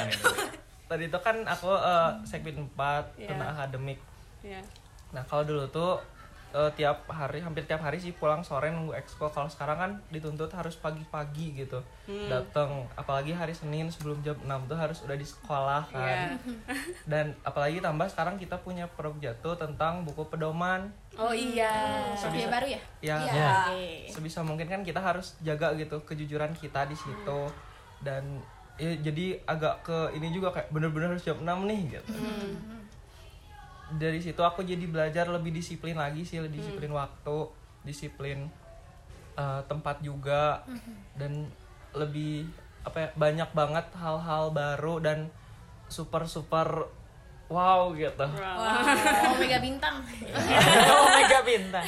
Tadi 0.85 1.03
itu 1.07 1.19
kan 1.19 1.35
aku 1.43 1.71
eh, 1.71 2.09
segmen 2.23 2.67
4 2.67 3.15
Iya. 3.15 3.27
tentang 3.29 3.49
akademik. 3.49 3.99
Ya 4.41 4.61
nah 5.11 5.19
kalau 5.27 5.43
dulu 5.43 5.67
tuh 5.67 5.99
eh, 6.51 6.71
tiap 6.75 7.07
hari 7.07 7.39
hampir 7.39 7.63
tiap 7.63 7.81
hari 7.83 7.97
sih 7.97 8.11
pulang 8.15 8.43
sore 8.43 8.71
nunggu 8.71 8.95
ekskul 8.95 9.31
kalau 9.31 9.47
sekarang 9.47 9.77
kan 9.77 9.91
dituntut 10.11 10.51
harus 10.51 10.75
pagi-pagi 10.77 11.65
gitu. 11.65 11.79
Hmm. 12.11 12.27
datang 12.27 12.83
apalagi 12.99 13.31
hari 13.31 13.55
Senin 13.55 13.87
sebelum 13.87 14.19
jam 14.19 14.35
6 14.43 14.67
tuh 14.67 14.75
harus 14.75 14.99
udah 15.07 15.15
di 15.15 15.23
sekolah 15.23 15.83
kan. 15.91 16.35
Iya. 16.35 16.37
dan 17.11 17.25
apalagi 17.47 17.79
tambah 17.79 18.07
sekarang 18.11 18.35
kita 18.35 18.59
punya 18.59 18.85
program 18.91 19.23
jatuh 19.23 19.55
tentang 19.55 20.03
buku 20.03 20.27
pedoman. 20.27 20.91
Oh 21.15 21.31
iya. 21.31 22.11
Sofia 22.15 22.47
baru 22.51 22.67
ya? 22.67 22.81
Ya. 22.99 23.17
Ya. 23.23 23.51
sebisa 24.11 24.43
mungkin 24.43 24.67
kan 24.67 24.83
kita 24.83 24.99
harus 24.99 25.39
jaga 25.43 25.71
gitu 25.79 26.03
kejujuran 26.03 26.51
kita 26.55 26.87
di 26.87 26.95
situ. 26.95 27.41
Dan 28.01 28.41
ya, 28.81 28.91
jadi 28.97 29.39
agak 29.45 29.85
ke 29.85 29.97
ini 30.17 30.33
juga 30.33 30.51
kayak 30.51 30.73
bener-bener 30.73 31.15
harus 31.15 31.23
jam 31.23 31.37
6 31.39 31.47
nih 31.69 31.81
gitu 31.99 32.13
dari 33.97 34.19
situ 34.23 34.39
aku 34.39 34.63
jadi 34.63 34.83
belajar 34.87 35.27
lebih 35.27 35.51
disiplin 35.51 35.97
lagi 35.97 36.23
sih 36.23 36.39
disiplin 36.47 36.91
waktu 36.95 37.37
disiplin 37.83 38.47
uh, 39.35 39.61
tempat 39.67 39.99
juga 39.99 40.63
dan 41.17 41.49
lebih 41.91 42.47
apa 42.81 42.97
ya, 42.97 43.09
banyak 43.13 43.49
banget 43.51 43.85
hal-hal 43.99 44.49
baru 44.53 45.03
dan 45.03 45.27
super 45.91 46.25
super 46.25 46.87
wow. 47.51 47.91
Gitu 47.91 48.25
Omega 49.35 49.59
bintang. 49.59 49.95
Omega 51.05 51.39
bintang. 51.43 51.85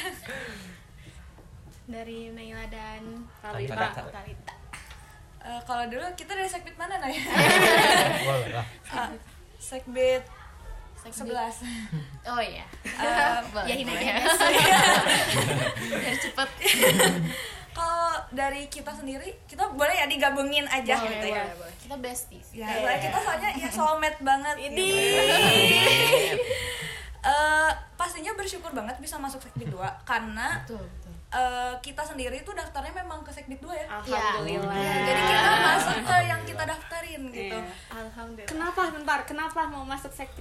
dari 1.84 2.32
Naila 2.32 2.64
dan 2.72 3.28
Talita. 3.44 3.76
Talita. 3.76 4.02
Talita. 4.08 4.54
Eh, 5.44 5.62
kalau 5.68 5.84
dulu 5.92 6.08
kita 6.16 6.32
dari 6.32 6.48
segbit 6.48 6.80
mana 6.80 6.96
Nay? 7.04 7.20
Boleh 8.28 8.56
lah. 8.56 8.68
Segbit 9.60 10.24
11 11.12 12.30
oh 12.32 12.40
iya. 12.40 12.64
Eh, 12.86 13.36
ya 13.70 13.76
ini 13.76 13.92
ya 13.92 14.16
biar 16.00 16.16
cepet. 16.16 16.50
Kalau 17.74 18.14
dari 18.30 18.70
kita 18.70 18.94
sendiri 18.94 19.34
kita 19.50 19.66
boleh 19.74 19.98
ya 19.98 20.06
digabungin 20.06 20.64
aja 20.70 20.94
Boleh, 20.94 21.10
gitu 21.18 21.28
ya? 21.34 21.44
boleh. 21.58 21.76
kita 21.82 21.96
besties. 21.98 22.48
Ya, 22.54 22.70
soalnya 22.70 23.00
kita 23.02 23.18
soalnya 23.20 23.50
ya 23.58 23.70
soulmate 23.74 24.20
banget 24.22 24.56
ini. 24.62 24.90
Eh, 27.24 27.72
pastinya 27.96 28.36
bersyukur 28.36 28.76
banget 28.76 29.00
bisa 29.00 29.16
masuk 29.16 29.40
Sekbid 29.40 29.72
2 29.72 29.80
karena 30.04 30.60
betul 30.60 30.84
eh, 31.34 31.74
kita 31.82 32.06
sendiri 32.06 32.46
tuh 32.46 32.54
daftarnya 32.54 32.94
memang 32.94 33.26
ke 33.26 33.34
Sekbid 33.34 33.60
2 33.60 33.74
ya. 33.74 33.88
Alhamdulillah 33.90 34.78
Jadi 35.10 35.22
kita 35.26 35.52
masuk 35.60 35.98
ke 36.06 36.18
yang 36.30 36.42
kita 36.46 36.64
daftarin 36.64 37.22
gitu. 37.34 37.58
Iya. 37.58 37.74
Alhamdulillah 37.90 38.50
Kenapa 38.50 38.82
bentar? 38.94 39.20
Kenapa 39.26 39.60
mau 39.68 39.84
masuk 39.84 40.14
sekti? 40.14 40.40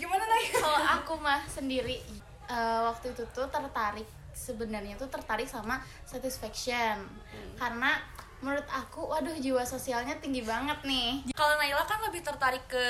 Gimana 0.00 0.24
nih? 0.24 0.46
kalau 0.56 0.80
aku 0.96 1.12
mah 1.20 1.40
sendiri 1.44 1.98
eh, 2.46 2.80
waktu 2.86 3.12
itu 3.12 3.22
tuh 3.34 3.46
tertarik 3.50 4.08
sebenarnya 4.30 4.96
tuh 4.96 5.10
tertarik 5.10 5.44
sama 5.44 5.82
satisfaction 6.08 7.04
karena 7.60 8.00
menurut 8.40 8.64
aku 8.72 9.04
waduh 9.04 9.36
jiwa 9.36 9.60
sosialnya 9.60 10.16
tinggi 10.16 10.40
banget 10.40 10.80
nih 10.88 11.20
Kalau 11.36 11.60
Naila 11.60 11.84
kan 11.84 12.00
lebih 12.08 12.24
tertarik 12.24 12.64
ke 12.64 12.86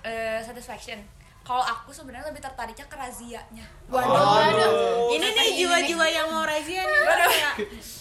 eh, 0.00 0.40
satisfaction. 0.40 1.19
Kalau 1.50 1.66
aku 1.66 1.90
sebenarnya 1.90 2.30
lebih 2.30 2.46
tertariknya 2.46 2.86
ke 2.86 2.94
razianya. 2.94 3.66
Waduh, 3.90 5.10
ini 5.10 5.34
nih 5.34 5.50
jiwa-jiwa 5.58 6.06
yang 6.06 6.30
mau 6.30 6.46
razia 6.46 6.86
nih. 6.86 7.02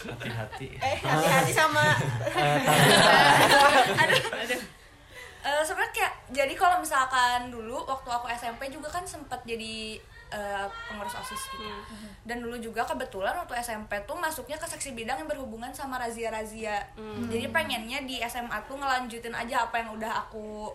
Hati-hati. 0.06 0.78
Eh, 0.78 0.98
hati-hati 1.02 1.50
sama 1.50 1.82
Eh, 5.40 5.64
sebenarnya 5.66 5.94
kayak 5.96 6.14
jadi 6.36 6.54
kalau 6.54 6.78
misalkan 6.84 7.50
dulu 7.50 7.82
waktu 7.90 8.12
aku 8.12 8.28
SMP 8.38 8.70
juga 8.70 8.92
kan 8.92 9.02
sempat 9.08 9.42
jadi 9.48 9.98
eh, 10.30 10.66
pengurus 10.86 11.18
osis 11.18 11.42
gitu. 11.50 11.66
Dan 12.28 12.46
dulu 12.46 12.54
juga 12.62 12.86
kebetulan 12.86 13.34
waktu 13.34 13.58
SMP 13.66 13.98
tuh 14.06 14.14
masuknya 14.14 14.62
ke 14.62 14.70
seksi 14.70 14.94
bidang 14.94 15.26
yang 15.26 15.30
berhubungan 15.32 15.74
sama 15.74 15.98
razia-razia. 15.98 16.86
Jadi 17.34 17.50
pengennya 17.50 18.06
di 18.06 18.22
SMA 18.30 18.62
tuh 18.70 18.78
ngelanjutin 18.78 19.34
aja 19.34 19.66
apa 19.66 19.82
yang 19.82 19.98
udah 19.98 20.28
aku 20.28 20.70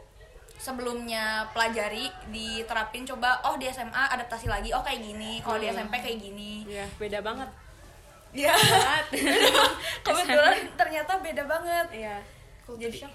sebelumnya 0.58 1.44
pelajari 1.52 2.08
diterapin 2.30 3.04
coba 3.04 3.42
oh 3.44 3.58
di 3.60 3.68
SMA 3.68 4.10
adaptasi 4.14 4.48
lagi 4.48 4.70
oh 4.72 4.82
kayak 4.82 5.02
gini. 5.02 5.42
Kalau 5.44 5.58
di 5.60 5.68
SMP 5.70 5.94
kayak 6.00 6.18
gini. 6.18 6.64
Iya, 6.66 6.86
beda 6.98 7.20
banget. 7.20 7.50
ya 8.34 8.50
kebetulan 10.04 10.58
ternyata 10.74 11.22
beda 11.22 11.42
banget. 11.46 11.86
Iya. 11.94 12.16
jadi 12.66 13.06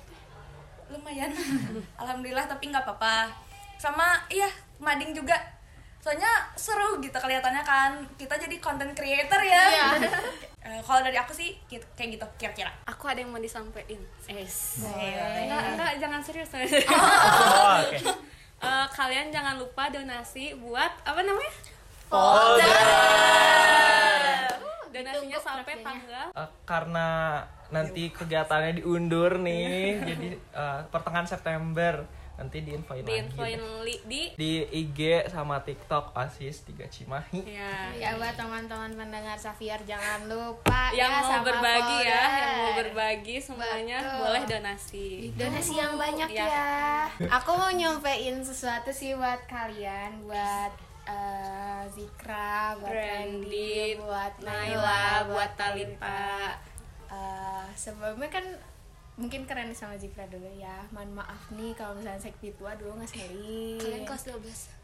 lumayan. 0.90 1.32
Alhamdulillah 2.02 2.48
tapi 2.48 2.72
nggak 2.72 2.88
apa-apa. 2.88 3.28
Sama 3.76 4.24
iya 4.32 4.48
mading 4.80 5.12
juga 5.12 5.36
soalnya 6.00 6.28
seru 6.54 6.98
gitu 6.98 7.14
kelihatannya 7.14 7.62
kan. 7.62 7.92
Kita 8.16 8.36
jadi 8.36 8.56
content 8.58 8.92
creator 8.92 9.42
ya. 9.42 9.66
Eh, 10.60 10.84
kalau 10.84 11.00
dari 11.00 11.16
aku 11.16 11.32
sih 11.32 11.56
gitu- 11.66 11.88
kayak 11.96 12.20
gitu 12.20 12.26
kira-kira. 12.36 12.68
Aku 12.86 13.08
ada 13.08 13.18
yang 13.18 13.32
mau 13.32 13.40
disampaikan. 13.40 13.96
Es. 14.28 14.84
Enggak, 14.84 15.64
enggak, 15.74 15.92
jangan 15.98 16.20
serius. 16.20 16.52
Oh, 16.54 17.80
oke. 17.80 17.96
Eh, 18.60 18.86
kalian 18.92 19.32
jangan 19.32 19.56
lupa 19.56 19.88
donasi 19.88 20.52
buat 20.60 20.92
apa 21.02 21.24
namanya? 21.24 21.54
Donasinya 24.90 25.40
sampai 25.40 25.80
tanggal. 25.80 26.28
Eh, 26.34 26.50
karena 26.66 27.08
nanti 27.70 28.10
kegiatannya 28.10 28.74
diundur 28.76 29.40
nih 29.40 30.02
jadi 30.04 30.28
eh, 30.36 30.80
pertengahan 30.90 31.24
September 31.24 32.04
nanti 32.40 32.58
diinfoin 32.62 33.00
lagi 33.00 33.12
diinfoin 33.12 33.60
deh. 33.60 33.84
li- 33.84 34.04
di 34.06 34.22
di 34.34 34.52
IG 34.66 35.00
sama 35.28 35.60
TikTok 35.60 36.16
Asis 36.16 36.64
3 36.64 36.88
Cimahi 36.88 37.44
ya 37.44 37.92
Ya 37.94 38.16
buat 38.16 38.32
teman-teman 38.34 38.96
pendengar 38.96 39.36
Safiar 39.36 39.84
jangan 39.84 40.24
lupa 40.26 40.88
yang 40.96 41.12
ya 41.12 41.20
mau 41.20 41.28
sama 41.30 41.44
berbagi 41.46 41.98
ya, 42.00 42.16
folder. 42.16 42.40
yang 42.40 42.56
mau 42.56 42.72
berbagi 42.74 43.36
semuanya 43.38 43.98
Betul. 44.00 44.18
boleh 44.22 44.44
donasi 44.48 45.08
donasi 45.36 45.74
yang 45.76 45.94
banyak 45.96 46.30
Iya. 46.30 46.48
ya 46.48 46.70
aku 47.30 47.52
mau 47.54 47.70
nyampein 47.70 48.40
sesuatu 48.40 48.88
sih 48.90 49.12
buat 49.14 49.44
kalian 49.46 50.24
buat 50.24 50.72
eh, 51.06 51.82
Zikra 51.90 52.78
buat 52.78 52.88
Randy, 52.88 53.98
buat 53.98 54.34
Naila, 54.40 55.26
buat 55.26 55.52
Talita. 55.56 56.54
Eh, 57.10 57.66
sebelumnya 57.74 58.30
kan 58.30 58.46
mungkin 59.20 59.44
keren 59.44 59.70
sama 59.72 59.94
Zikra 59.94 60.24
dulu 60.26 60.48
ya 60.50 60.80
mohon 60.90 61.12
maaf 61.14 61.52
nih 61.52 61.76
kalau 61.76 61.92
misalnya 61.94 62.18
sekti 62.22 62.56
tua 62.56 62.72
dulu 62.74 62.96
nggak 62.96 63.10
sekali 63.10 63.76
kalian 63.78 64.04
kelas 64.04 64.24
12 64.32 64.80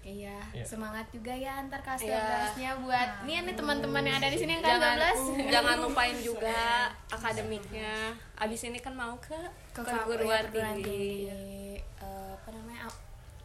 Iya, 0.00 0.40
Iya. 0.54 0.64
semangat 0.64 1.04
juga 1.10 1.28
ya 1.30 1.58
antar 1.58 1.82
kelas 1.82 2.00
Iya. 2.00 2.16
12-nya 2.16 2.70
buat 2.80 3.10
nih 3.24 3.44
nih 3.44 3.54
teman-teman 3.54 4.00
yang 4.02 4.16
ada 4.16 4.28
di 4.30 4.38
sini 4.38 4.52
yang 4.54 4.62
kelas 4.62 4.78
jangan 4.78 4.96
12. 4.96 5.52
jangan 5.52 5.76
lupain 5.82 6.16
juga 6.18 6.62
akademiknya 7.16 7.92
abis 8.34 8.60
ini 8.64 8.78
kan 8.78 8.94
mau 8.94 9.12
ke 9.18 9.36
ke 9.70 9.80
perguruan 9.80 10.44
tinggi 10.48 11.28
Eh, 11.98 12.30
apa 12.30 12.48
namanya? 12.50 12.88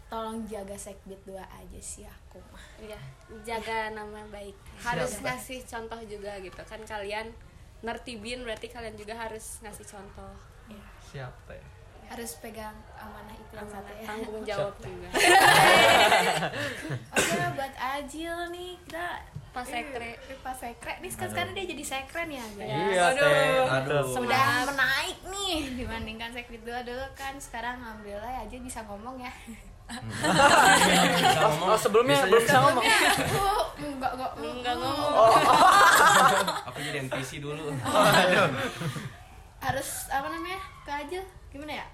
Tolong 0.06 0.46
jaga 0.46 0.78
sekbit 0.78 1.18
dua 1.24 1.42
aja 1.44 1.80
sih 1.82 2.06
aku 2.06 2.38
mah. 2.48 2.64
ya 2.80 3.00
jaga 3.42 3.92
nama 3.92 4.22
baik 4.30 4.54
harus 4.78 5.20
ngasih 5.20 5.66
contoh 5.66 6.00
juga 6.06 6.38
gitu 6.38 6.62
kan 6.62 6.80
kalian 6.86 7.28
nertibin 7.84 8.42
berarti 8.42 8.72
kalian 8.72 8.96
juga 8.96 9.14
harus 9.14 9.60
ngasih 9.60 9.86
contoh. 9.86 10.34
Siap 11.12 11.34
teh 11.46 11.62
Harus 12.04 12.36
pegang 12.40 12.76
amanah 12.96 13.34
itu 13.34 13.54
yang 13.54 13.70
satu 13.70 13.92
ya. 13.92 14.06
tanggung 14.06 14.44
jawab 14.50 14.76
juga. 14.80 15.10
Oke 17.14 17.34
lah 17.38 17.52
buat 17.54 17.74
Ajil 17.76 18.36
nih 18.52 18.76
kita 18.86 19.08
Pas 19.54 19.70
sekre. 19.70 20.18
Eh, 20.18 20.38
pas 20.42 20.58
sekre. 20.58 20.98
Nih 20.98 21.14
sekarang 21.14 21.30
sekarang 21.30 21.52
dia 21.54 21.66
jadi 21.70 21.84
sekren 21.86 22.26
ya 22.26 22.42
guys. 22.58 22.74
iya 22.90 23.06
teh. 23.14 23.62
Aduh. 23.70 24.02
Sudah 24.10 24.66
menaik 24.66 25.18
nih 25.30 25.78
dibandingkan 25.78 26.34
sekbit 26.34 26.66
dua 26.66 26.82
dulu 26.82 27.06
kan. 27.14 27.38
Sekarang 27.38 27.78
alhamdulillah 27.78 28.42
ya 28.42 28.50
Ajil 28.50 28.66
bisa 28.66 28.82
ngomong 28.90 29.22
ya. 29.22 29.30
Oh 31.62 31.78
sebelumnya 31.78 32.26
belum 32.26 32.42
bisa 32.42 32.58
ngomong. 32.58 32.82
Sebelumnya 32.82 33.14
aku 33.14 33.46
enggak 33.86 34.12
enggak 34.18 34.32
Enggak 34.42 34.76
ngomong. 34.82 35.14
Aku 36.66 36.80
jadi 36.80 36.98
NPC 37.02 37.40
dulu 37.40 37.72
harus 39.60 39.90
apa 40.08 40.28
namanya? 40.28 40.60
Ke 40.84 41.22
gimana 41.50 41.74
ya? 41.74 41.86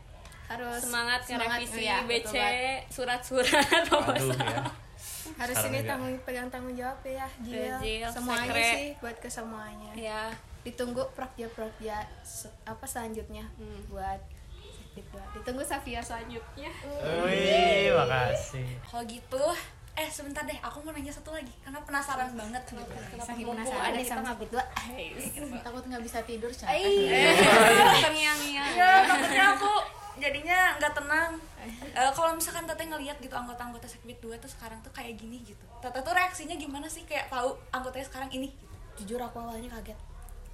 Harus 0.49 0.81
semangat 0.81 1.21
ngerevisi 1.23 1.79
iya, 1.79 2.01
BC 2.01 2.25
betul 2.25 2.33
banget. 2.33 2.81
surat-surat 2.89 3.65
aduh 3.69 4.01
ya 4.33 4.65
harus 5.37 5.53
Sekarang 5.53 5.71
ini 5.71 5.85
tanggung 5.85 6.15
pegang 6.19 6.47
tanggung 6.49 6.73
jawab 6.73 6.97
ya 7.05 7.27
Jil, 7.39 7.69
Jil, 7.77 8.09
semuanya 8.09 8.49
sekre. 8.49 8.65
sih 8.73 8.87
buat 8.97 9.15
ke 9.15 9.29
semuanya 9.29 9.91
ya 9.93 10.21
ditunggu 10.59 11.05
prokja 11.13 11.45
prokja 11.49 12.01
se- 12.19 12.49
apa 12.63 12.81
selanjutnya 12.83 13.45
Hmm. 13.55 13.85
buat 13.87 14.17
ditunggu 15.31 15.61
Safia 15.61 16.01
selanjutnya 16.01 16.73
Wih, 17.21 17.93
makasih. 17.93 18.67
kalau 18.83 19.05
gitu 19.05 19.43
eh 19.99 20.07
sebentar 20.07 20.47
deh 20.47 20.55
aku 20.59 20.79
mau 20.79 20.91
nanya 20.91 21.11
satu 21.11 21.35
lagi 21.35 21.51
karena 21.59 21.79
penasaran 21.83 22.31
banget. 22.31 22.63
Gitu. 22.65 22.79
Saking 23.19 23.45
mumpung 23.45 23.59
penasaran 23.59 23.83
ada 23.85 23.99
kita 23.99 24.09
sama 24.09 24.21
nggak- 24.23 24.31
Sekbid 24.31 24.49
dua 24.49 24.63
takut 25.59 25.83
nggak 25.83 26.03
bisa 26.03 26.19
tidur 26.23 26.47
Cak. 26.49 26.69
terngiang-ngiang 27.99 28.69
ya 28.73 28.91
takutnya 29.03 29.45
aku 29.53 29.71
jadinya 30.17 30.59
nggak 30.75 30.93
tenang. 30.93 31.31
Eh, 31.89 32.11
kalau 32.11 32.31
misalkan 32.31 32.63
teteh 32.63 32.87
ngelihat 32.87 33.19
gitu 33.19 33.31
anggota-anggota 33.31 33.87
sekbid 33.87 34.19
2 34.19 34.35
tuh 34.35 34.47
sekarang 34.47 34.79
tuh 34.79 34.91
kayak 34.91 35.15
gini 35.15 35.43
gitu. 35.43 35.63
Teteh 35.79 35.99
tuh 35.99 36.11
reaksinya 36.11 36.55
gimana 36.55 36.87
sih? 36.87 37.03
Kayak 37.03 37.27
tahu 37.27 37.55
anggotanya 37.69 38.07
sekarang 38.07 38.29
ini 38.31 38.47
gitu. 38.47 38.65
jujur 39.05 39.19
aku 39.19 39.39
awalnya 39.39 39.67
kaget. 39.69 39.99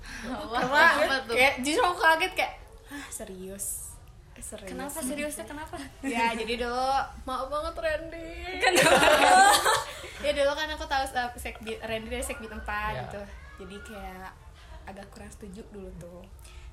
Wah, 0.54 0.62
karena 0.62 1.06
apa 1.06 1.18
tuh? 1.26 1.34
kayak 1.34 1.66
jujur 1.66 1.82
aku 1.82 1.98
kaget 1.98 2.34
kayak 2.38 2.54
ah 2.86 3.06
serius 3.10 3.95
serius 4.38 4.72
kenapa? 4.72 5.00
seriusnya 5.00 5.46
kenapa? 5.46 5.76
Ya 6.04 6.34
jadi 6.34 6.54
dulu 6.60 6.88
maaf 7.24 7.48
banget 7.48 7.74
Randy. 7.76 8.30
Ya 10.26 10.32
dulu 10.34 10.52
kan 10.56 10.68
aku 10.72 10.86
tahu 10.86 11.04
uh, 11.06 11.30
sekbid 11.38 11.78
Randy 11.80 12.08
dari 12.10 12.24
sekbid 12.24 12.50
4 12.50 12.66
Ya. 12.66 13.04
gitu. 13.06 13.22
Jadi 13.62 13.76
kayak 13.86 14.32
agak 14.86 15.06
kurang 15.12 15.30
setuju 15.30 15.62
dulu 15.70 15.90
tuh. 15.98 16.22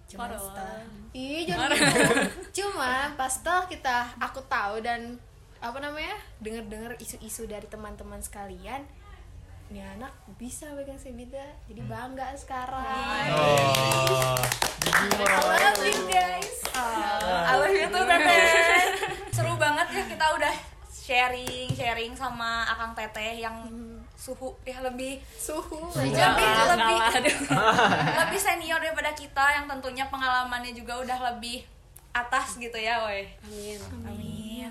Cuma 0.08 0.28
Parah. 0.28 0.40
setelah 0.40 0.80
ih 1.12 1.42
jangan 1.44 1.68
gitu. 1.72 2.14
cuma 2.60 2.92
pas 3.16 3.32
setelah 3.32 3.64
kita 3.64 3.96
aku 4.20 4.40
tahu 4.44 4.80
dan 4.80 5.16
apa 5.56 5.78
namanya 5.78 6.12
dengar 6.36 6.64
dengar 6.66 6.92
isu-isu 6.98 7.46
dari 7.46 7.64
teman-teman 7.64 8.20
sekalian 8.20 8.82
ini 9.72 9.80
anak 9.80 10.12
bisa 10.36 10.68
pegang 10.76 11.00
sebida 11.00 11.40
jadi 11.64 11.80
bangga 11.88 12.36
sekarang. 12.36 12.84
Oh. 13.32 14.36
I 14.84 15.64
love 15.64 15.80
you 15.80 16.12
guys. 16.12 16.60
I 16.76 17.56
love 17.56 17.72
you 17.72 17.88
tuh 17.88 18.04
teteh 18.04 18.44
seru 19.34 19.56
banget 19.56 19.88
ya 19.96 20.02
kita 20.12 20.26
udah 20.36 20.54
sharing 20.92 21.72
sharing 21.72 22.12
sama 22.12 22.68
akang 22.68 22.92
teteh 22.92 23.40
yang 23.40 23.64
suhu 24.12 24.52
ya 24.68 24.84
lebih 24.84 25.24
suhu. 25.40 25.88
Lebih 25.96 26.20
lebih 26.20 26.98
aduh. 27.08 27.38
lebih 28.28 28.40
senior 28.44 28.76
daripada 28.76 29.16
kita 29.16 29.56
yang 29.56 29.64
tentunya 29.64 30.04
pengalamannya 30.12 30.76
juga 30.76 31.00
udah 31.00 31.32
lebih 31.32 31.64
atas 32.12 32.60
gitu 32.60 32.76
ya 32.76 33.08
woi. 33.08 33.24
Amin. 33.48 33.80
Amin. 34.04 34.70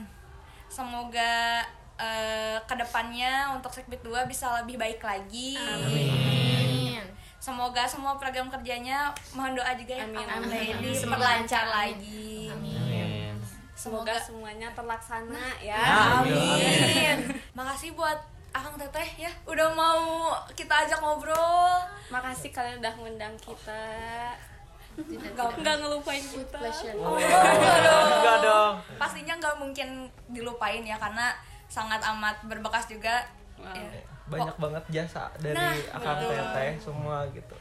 Semoga 0.70 1.66
eh, 2.02 2.58
ke 2.60 2.74
depannya 2.74 3.32
untuk 3.52 3.70
sekbid 3.70 4.02
2 4.02 4.26
bisa 4.26 4.50
lebih 4.58 4.76
baik 4.76 5.00
lagi 5.00 5.54
Amin. 5.56 7.02
semoga 7.38 7.86
semua 7.86 8.16
program 8.16 8.50
kerjanya 8.50 9.10
mohon 9.32 9.54
doa 9.54 9.72
juga 9.74 9.94
ya 9.96 10.06
Amin. 10.06 10.26
Amin. 10.26 10.50
Teh 10.50 10.68
Semoga 10.68 10.82
diperlancar 10.84 11.38
lancar. 11.64 11.66
lagi 11.68 12.50
Amin. 12.50 13.34
semoga 13.74 14.14
semuanya 14.16 14.70
terlaksana 14.72 15.46
ya 15.60 15.78
Amin. 16.18 17.18
Makasih 17.52 17.94
buat 17.94 18.18
Akang 18.52 18.76
Teteh 18.76 19.10
ya 19.18 19.32
udah 19.46 19.72
mau 19.72 20.28
kita 20.52 20.84
ajak 20.84 21.00
ngobrol. 21.00 21.72
makasih 22.10 22.52
kalian 22.52 22.78
udah 22.78 22.94
ngundang 22.94 23.32
kita 23.40 23.88
Tidak, 24.92 25.32
nggak 25.34 25.76
ngelupain 25.80 26.20
kita 26.20 26.52
Pleasure. 26.52 26.92
Enggak 26.92 28.38
dong. 28.44 28.76
Pastinya 29.00 29.40
nggak 29.40 29.56
mungkin 29.56 29.90
dilupain 30.28 30.84
ya 30.84 31.00
karena 31.00 31.32
sangat 31.72 32.04
amat 32.04 32.36
berbekas 32.44 32.92
juga. 32.92 33.24
Wow. 33.56 33.72
Ya. 33.72 34.04
Banyak 34.28 34.56
banget 34.60 34.84
jasa 34.92 35.32
dari 35.40 35.56
Nah, 35.56 35.96
akang 35.96 36.20
betul. 36.20 36.36
teteh 36.36 36.72
semua 36.84 37.18
gitu. 37.32 37.56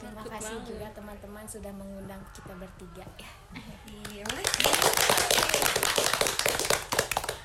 Terima 0.00 0.22
kasih 0.26 0.56
banget. 0.58 0.68
juga 0.74 0.86
teman-teman 0.96 1.44
sudah 1.46 1.72
mengundang 1.76 2.22
kita 2.34 2.52
bertiga 2.58 3.06
ya. 3.14 3.30
Iya. 4.10 4.24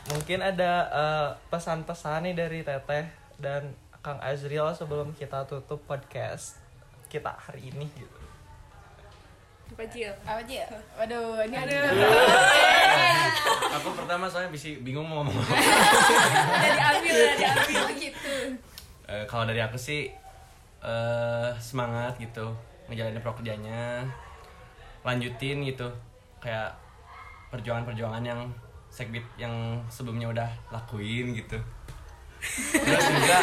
Mungkin 0.10 0.40
ada 0.42 0.74
eh, 0.90 1.30
pesan-pesan 1.52 2.26
nih 2.30 2.36
dari 2.38 2.60
teteh 2.64 3.06
dan 3.38 3.74
Kang 4.00 4.22
Azriel 4.22 4.70
sebelum 4.74 5.12
kita 5.18 5.46
tutup 5.50 5.82
podcast 5.86 6.62
kita 7.10 7.34
hari 7.34 7.74
ini 7.74 7.90
gitu. 7.98 8.15
Apa 9.76 9.84
Jil 9.92 10.08
Apa 10.24 10.40
aja? 10.40 10.64
Waduh, 11.04 11.44
ini 11.44 11.56
ada. 11.60 11.76
aku 13.76 13.92
pertama 13.92 14.24
soalnya 14.24 14.48
bisa 14.56 14.72
bingung 14.80 15.04
mau 15.04 15.20
ngomong 15.20 15.36
udah 15.44 16.72
diambil 16.72 17.12
udah 17.12 17.36
diambil 17.36 17.84
gitu. 18.00 18.36
Eh, 19.12 19.24
kalau 19.28 19.44
dari 19.44 19.60
aku 19.60 19.76
sih 19.76 20.08
eh 20.80 21.50
semangat 21.60 22.16
gitu 22.24 22.56
ngejalanin 22.88 23.20
prokerjanya 23.20 24.08
lanjutin 25.04 25.66
gitu 25.68 25.92
kayak 26.40 26.72
perjuangan-perjuangan 27.52 28.24
yang 28.24 28.48
segbit 28.88 29.26
yang 29.36 29.52
sebelumnya 29.92 30.32
udah 30.32 30.50
lakuin 30.72 31.36
gitu 31.36 31.58
terus 32.72 33.06
juga 33.12 33.38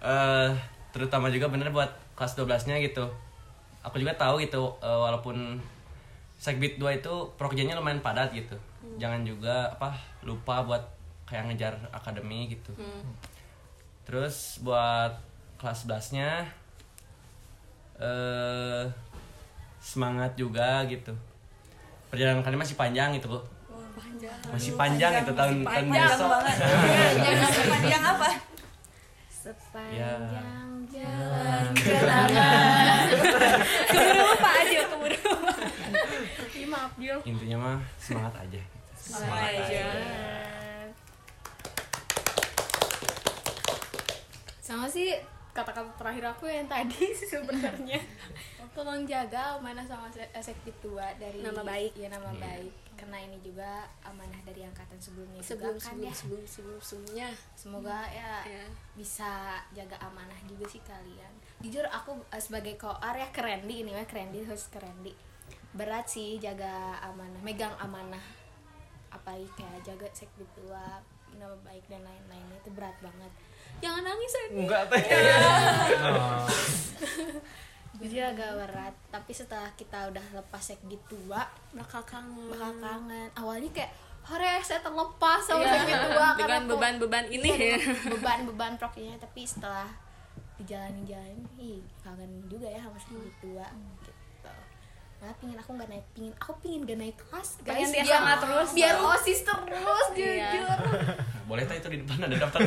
eh 0.00 0.50
terutama 0.90 1.28
juga 1.28 1.52
bener 1.52 1.68
buat 1.70 1.92
kelas 2.16 2.34
12 2.40 2.72
nya 2.72 2.76
gitu 2.80 3.04
aku 3.82 3.98
juga 3.98 4.14
tahu 4.14 4.40
gitu 4.40 4.78
eh, 4.80 4.98
walaupun 4.98 5.58
segbit 6.38 6.78
2 6.78 6.98
itu 7.02 7.14
prokerjanya 7.38 7.78
lumayan 7.78 8.02
padat 8.02 8.34
gitu 8.34 8.54
jangan 8.98 9.22
juga 9.22 9.70
apa 9.70 9.94
lupa 10.22 10.62
buat 10.62 10.82
kayak 11.26 11.54
ngejar 11.54 11.74
akademi 11.94 12.50
gitu 12.50 12.74
Terus 14.02 14.58
buat 14.60 15.14
kelas 15.62 15.86
11 15.86 16.18
nya 16.18 16.30
eh 18.02 18.84
semangat 19.78 20.34
juga 20.34 20.82
gitu. 20.90 21.14
Perjalanan 22.10 22.42
kalian 22.42 22.60
masih 22.60 22.74
panjang 22.74 23.14
gitu, 23.14 23.30
Bu. 23.30 23.40
Masih 24.50 24.74
panjang, 24.74 25.22
itu 25.22 25.32
tahun 25.32 25.62
tahun 25.62 25.86
Panjang 25.90 26.10
besok. 26.12 26.28
banget. 26.28 26.56
Jangan 27.24 27.50
sepanjang 27.54 28.02
apa? 28.02 28.28
Ya. 29.94 30.12
Jalan. 31.02 31.66
keburu 33.90 34.20
lupa 34.24 34.50
aja 34.56 34.80
keburu 34.86 35.18
Ih, 36.58 36.66
maaf, 36.66 36.92
Jul. 36.96 37.18
Intinya 37.24 37.56
mah 37.58 37.78
semangat 37.96 38.34
aja. 38.40 38.60
Semangat 38.94 39.50
aja. 39.58 39.82
Sama 44.60 44.86
sih 44.86 45.10
kata-kata 45.52 45.90
terakhir 45.94 46.24
aku 46.28 46.46
yang 46.46 46.64
tadi 46.66 47.12
sih 47.12 47.28
sebenarnya. 47.28 48.00
tolong 48.72 49.04
jaga 49.04 49.60
amanah 49.60 49.84
sama 49.84 50.08
se- 50.08 50.32
sekbid 50.34 50.72
tua 50.80 51.04
dari 51.20 51.44
Nama 51.44 51.60
baik. 51.60 51.92
ya 51.92 52.08
nama 52.08 52.32
baik 52.32 52.72
karena 53.02 53.18
ini 53.18 53.34
juga 53.42 53.82
amanah 54.06 54.38
dari 54.46 54.62
angkatan 54.62 54.94
sebelumnya 54.94 55.42
sebelum 55.42 55.74
juga 55.74 55.82
kan 55.82 55.90
sebelum 55.90 56.06
ya. 56.06 56.14
sebelum 56.14 56.44
sebelum 56.46 56.78
sebelumnya. 56.78 57.28
Semoga 57.58 57.98
ya 58.06 58.46
Ya. 58.46 58.62
bisa 58.94 59.58
jaga 59.74 59.98
amanah 59.98 60.38
juga 60.46 60.70
sih 60.70 60.78
kalian. 60.86 61.34
Jujur 61.58 61.82
aku 61.90 62.14
eh, 62.30 62.38
sebagai 62.38 62.78
koar 62.78 63.18
ya 63.18 63.26
keren 63.34 63.66
di 63.66 63.82
ini 63.82 63.90
mah 63.90 64.06
keren 64.06 64.30
di 64.30 64.46
host 64.46 64.70
keren 64.70 64.94
di 65.02 65.10
berat 65.74 66.06
sih 66.06 66.38
jaga 66.38 67.02
amanah 67.02 67.42
megang 67.42 67.74
amanah. 67.82 68.22
Apalagi 69.10 69.50
kayak 69.58 69.82
jaga 69.82 70.06
sekbid 70.14 70.46
tua 70.54 71.02
nama 71.34 71.58
baik 71.66 71.82
dan 71.90 72.06
lain-lain 72.06 72.46
itu 72.54 72.70
berat 72.70 72.94
banget. 73.02 73.32
Jangan 73.82 74.06
nangis 74.06 74.30
ya 74.30 74.44
enggak 74.54 74.82
teh. 74.94 75.02
Oh, 76.02 76.46
jujur 77.94 78.24
agak 78.24 78.50
berat 78.56 78.94
tapi 79.08 79.30
setelah 79.30 79.68
kita 79.72 80.08
udah 80.08 80.24
lepas 80.32 80.62
sekbid 80.64 81.00
tua 81.04 81.44
bakal 81.72 82.00
kangen. 82.02 82.48
bakal 82.48 82.72
kangen. 82.78 83.28
Awalnya 83.32 83.70
kayak 83.70 83.92
hore 84.22 84.54
saya 84.58 84.80
terlepas 84.80 85.40
sama 85.40 85.60
Iya, 85.60 85.72
sekbid 85.76 85.98
tua 86.06 86.26
dengan 86.30 86.38
karena 86.38 86.56
kok- 86.58 86.68
beban-beban 86.70 87.24
ini 87.28 87.48
Iya, 87.48 87.76
beban-beban 88.08 88.72
proknya 88.76 89.12
tapi 89.16 89.42
setelah 89.42 89.90
dijalanin 90.54 91.02
jalanin 91.04 91.42
ih 91.56 91.82
kangen 91.98 92.30
juga 92.46 92.66
ya 92.66 92.80
sama 92.80 92.96
sekbid 92.96 93.34
tua 93.38 93.66
gitu. 93.98 94.12
Malah 95.18 95.36
pingin 95.36 95.54
aku 95.54 95.70
nggak 95.72 95.86
naik 95.88 96.06
pingin 96.10 96.34
aku 96.34 96.50
pingin 96.58 96.80
gak 96.82 96.98
naik 96.98 97.14
kelas 97.16 97.48
Pengen 97.60 97.86
guys 97.86 97.94
dia 97.94 98.16
hangat 98.16 98.38
terus, 98.40 98.68
biar 98.72 98.94
loh. 98.96 99.12
osis 99.12 99.40
terus 99.40 100.06
Iya. 100.12 100.50
jujur. 100.50 100.78
Boleh 101.44 101.62
tak 101.62 101.78
itu 101.78 101.88
di 101.88 101.98
depan 102.00 102.16
ada 102.22 102.36
daftar 102.36 102.58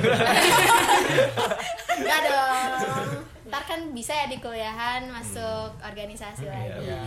Gak 2.03 2.19
dong. 2.27 3.23
Ntar 3.47 3.63
kan 3.63 3.79
bisa 3.95 4.11
ya 4.11 4.25
di 4.27 4.37
kuliahan 4.41 5.07
masuk 5.07 5.71
organisasi 5.79 6.43
lagi. 6.49 6.91
iya. 6.91 7.01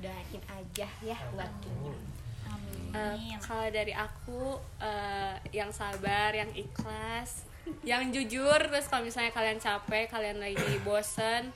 doain 0.00 0.42
aja 0.48 0.88
ya 1.04 1.18
buat 1.36 1.52
kita 1.60 1.92
Eh, 2.90 3.38
kalau 3.38 3.70
dari 3.70 3.94
aku 3.94 4.58
eh, 4.82 5.38
yang 5.54 5.70
sabar, 5.70 6.34
yang 6.34 6.50
ikhlas, 6.50 7.46
yang 7.86 8.10
jujur. 8.10 8.58
Terus 8.66 8.90
kalau 8.90 9.06
misalnya 9.06 9.30
kalian 9.30 9.62
capek, 9.62 10.10
kalian 10.10 10.42
lagi 10.42 10.58
bosen, 10.82 11.54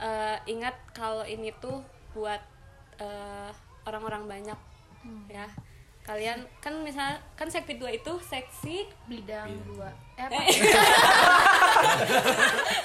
eh, 0.00 0.36
ingat 0.48 0.72
kalau 0.96 1.20
ini 1.28 1.52
tuh 1.60 1.84
buat 2.16 2.40
eh, 2.96 3.52
orang-orang 3.84 4.24
banyak, 4.24 4.60
ya. 5.28 5.44
Kalian 6.00 6.48
kan 6.64 6.80
misalnya 6.80 7.20
kan 7.36 7.52
sekti 7.52 7.76
dua 7.76 7.92
itu 7.92 8.16
seksi, 8.24 8.88
bidang 9.04 9.52
dua 9.68 9.92
eh 10.20 10.28
apa 10.28 10.40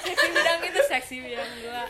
seksi 0.00 0.26
bidang 0.32 0.60
itu 0.64 0.80
seksi 0.88 1.16
bidang 1.20 1.52
dua, 1.60 1.84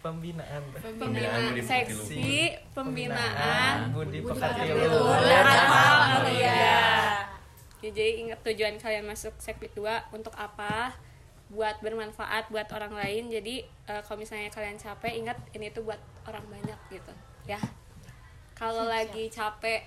pembinaan. 0.00 0.62
Pembinaan 0.96 1.52
seksi 1.60 2.56
pembinaan 2.72 3.92
budi 3.92 4.24
pekerti 4.24 4.64
Luhur 4.72 5.20
mulia. 5.20 6.40
Ya, 6.40 6.88
jadi 7.84 8.24
ingat 8.24 8.40
tujuan 8.42 8.80
kalian 8.80 9.04
masuk 9.04 9.36
sekbid 9.36 9.76
2 9.76 10.16
untuk 10.16 10.32
apa? 10.34 10.96
Buat 11.52 11.80
bermanfaat 11.84 12.48
buat 12.48 12.68
orang 12.72 12.96
lain. 12.96 13.28
Jadi 13.28 13.64
eh, 13.64 14.00
kalau 14.04 14.24
misalnya 14.24 14.48
kalian 14.48 14.80
capek, 14.80 15.12
ingat 15.20 15.38
ini 15.52 15.68
tuh 15.68 15.84
buat 15.84 16.00
orang 16.24 16.44
banyak 16.48 16.80
gitu, 16.88 17.12
ya. 17.44 17.60
Kalau 18.56 18.88
lagi 18.88 19.30
capek, 19.30 19.84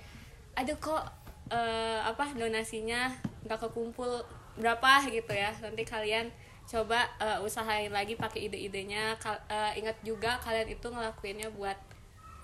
aduh 0.54 0.78
kok 0.78 1.04
eh, 1.50 2.00
apa 2.00 2.32
donasinya 2.38 3.31
nggak 3.46 3.60
kekumpul 3.68 4.22
berapa 4.58 5.06
gitu 5.08 5.32
ya. 5.32 5.50
Nanti 5.60 5.82
kalian 5.82 6.30
coba 6.68 7.08
eh, 7.18 7.38
usahain 7.44 7.90
lagi 7.90 8.14
pakai 8.14 8.50
ide-idenya. 8.50 9.16
Eh, 9.48 9.72
ingat 9.82 9.96
juga 10.06 10.38
kalian 10.40 10.68
itu 10.72 10.86
ngelakuinnya 10.88 11.48
buat 11.54 11.78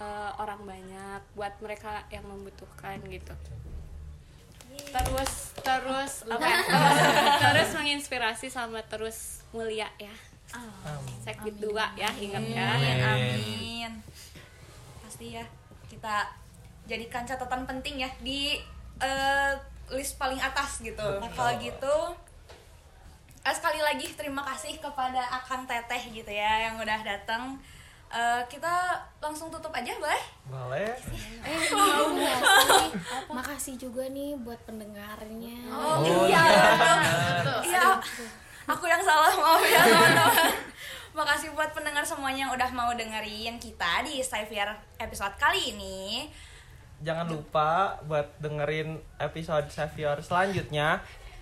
eh, 0.00 0.32
orang 0.38 0.62
banyak, 0.64 1.20
buat 1.34 1.54
mereka 1.62 2.06
yang 2.10 2.26
membutuhkan 2.26 3.02
gitu 3.08 3.34
terus 4.88 5.32
terus 5.60 6.12
apa 6.30 6.46
ya, 6.46 6.58
terus, 7.50 7.70
menginspirasi 7.76 8.46
sama 8.48 8.80
terus 8.86 9.42
mulia 9.52 9.88
ya 10.00 10.12
sekbid 11.24 11.60
dua 11.60 11.92
ya 11.92 12.08
ingat 12.16 12.44
ya 12.48 12.66
Amin, 12.72 12.98
amin. 13.04 13.92
Pasti 15.04 15.36
ya 15.36 15.44
kita 15.92 16.32
jadikan 16.88 17.28
catatan 17.28 17.68
penting 17.68 18.00
ya 18.00 18.10
di 18.24 18.56
eh, 18.96 19.52
list 19.92 20.20
paling 20.20 20.40
atas 20.40 20.80
gitu. 20.84 21.08
Nah, 21.20 21.30
kalau 21.32 21.52
gitu 21.60 21.96
eh, 23.44 23.54
sekali 23.54 23.80
lagi 23.80 24.12
terima 24.12 24.44
kasih 24.44 24.76
kepada 24.76 25.24
Akang 25.32 25.64
Teteh 25.64 26.12
gitu 26.12 26.28
ya 26.28 26.68
yang 26.68 26.76
udah 26.76 27.00
datang. 27.00 27.56
Eh, 28.08 28.42
kita 28.48 28.96
langsung 29.20 29.52
tutup 29.52 29.68
aja 29.68 29.92
boleh? 30.00 30.22
boleh 30.48 30.96
Eh, 31.44 31.60
mau 31.76 32.08
nggak 32.16 32.38
sih? 32.40 32.88
Makasih 33.28 33.74
juga 33.76 34.08
nih 34.08 34.32
buat 34.40 34.56
pendengarnya. 34.64 35.60
Oh, 35.68 36.00
iya. 36.24 36.40
Iya. 37.60 38.00
Aku 38.68 38.84
yang 38.84 39.00
salah, 39.00 39.32
maaf 39.32 39.64
ya 39.64 39.80
teman-teman. 39.80 40.52
Makasih 41.20 41.52
buat 41.52 41.72
pendengar 41.72 42.04
semuanya 42.04 42.48
yang 42.48 42.52
udah 42.52 42.70
mau 42.72 42.92
dengerin 42.92 43.56
kita 43.60 44.04
di 44.04 44.24
Savior 44.24 44.72
episode 45.00 45.36
kali 45.36 45.76
ini. 45.76 46.28
Jangan 47.00 47.26
lupa 47.28 47.70
buat 48.04 48.26
dengerin 48.38 48.98
episode 49.16 49.68
Savior 49.68 50.18
selanjutnya 50.18 50.98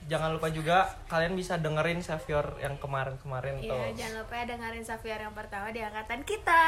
jangan 0.07 0.31
lupa 0.31 0.47
juga 0.47 0.87
kalian 1.11 1.35
bisa 1.35 1.59
dengerin 1.59 1.99
Savior 1.99 2.55
yang 2.63 2.79
kemarin-kemarin 2.79 3.59
tuh 3.59 3.75
Iya, 3.75 3.91
jangan 3.97 4.15
lupa 4.23 4.35
ya 4.37 4.45
dengerin 4.47 4.85
Safiar 4.87 5.19
yang 5.19 5.35
pertama 5.35 5.75
di 5.75 5.83
angkatan 5.83 6.23
kita. 6.23 6.63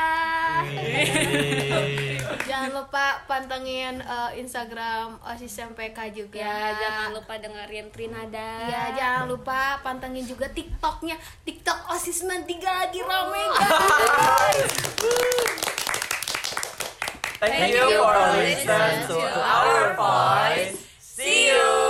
Jangan 2.51 2.71
lupa 2.75 3.23
pantengin 3.31 4.03
eh, 4.03 4.31
Instagram 4.43 5.23
OSIS 5.23 5.55
MPK 5.71 5.99
juga. 6.11 6.43
ya 6.43 6.75
jangan 6.75 7.15
lupa 7.15 7.39
dengerin 7.39 7.87
Trinada 7.95 8.51
Iya, 8.67 8.83
jangan 8.97 9.25
lupa 9.31 9.79
pantengin 9.87 10.27
juga 10.27 10.51
TikToknya. 10.51 11.15
TikTok 11.47 11.95
OSIS 11.95 12.27
93 12.27 12.59
lagi 12.59 13.01
rame 13.07 13.43
guys. 13.55 14.73
Thank, 17.41 17.55
Thank 17.55 17.75
you 17.75 18.03
for 18.03 18.37
listening 18.37 19.07
to 19.07 19.39
our 19.39 19.95
voice. 19.95 20.87
See 20.99 21.49
you. 21.49 21.88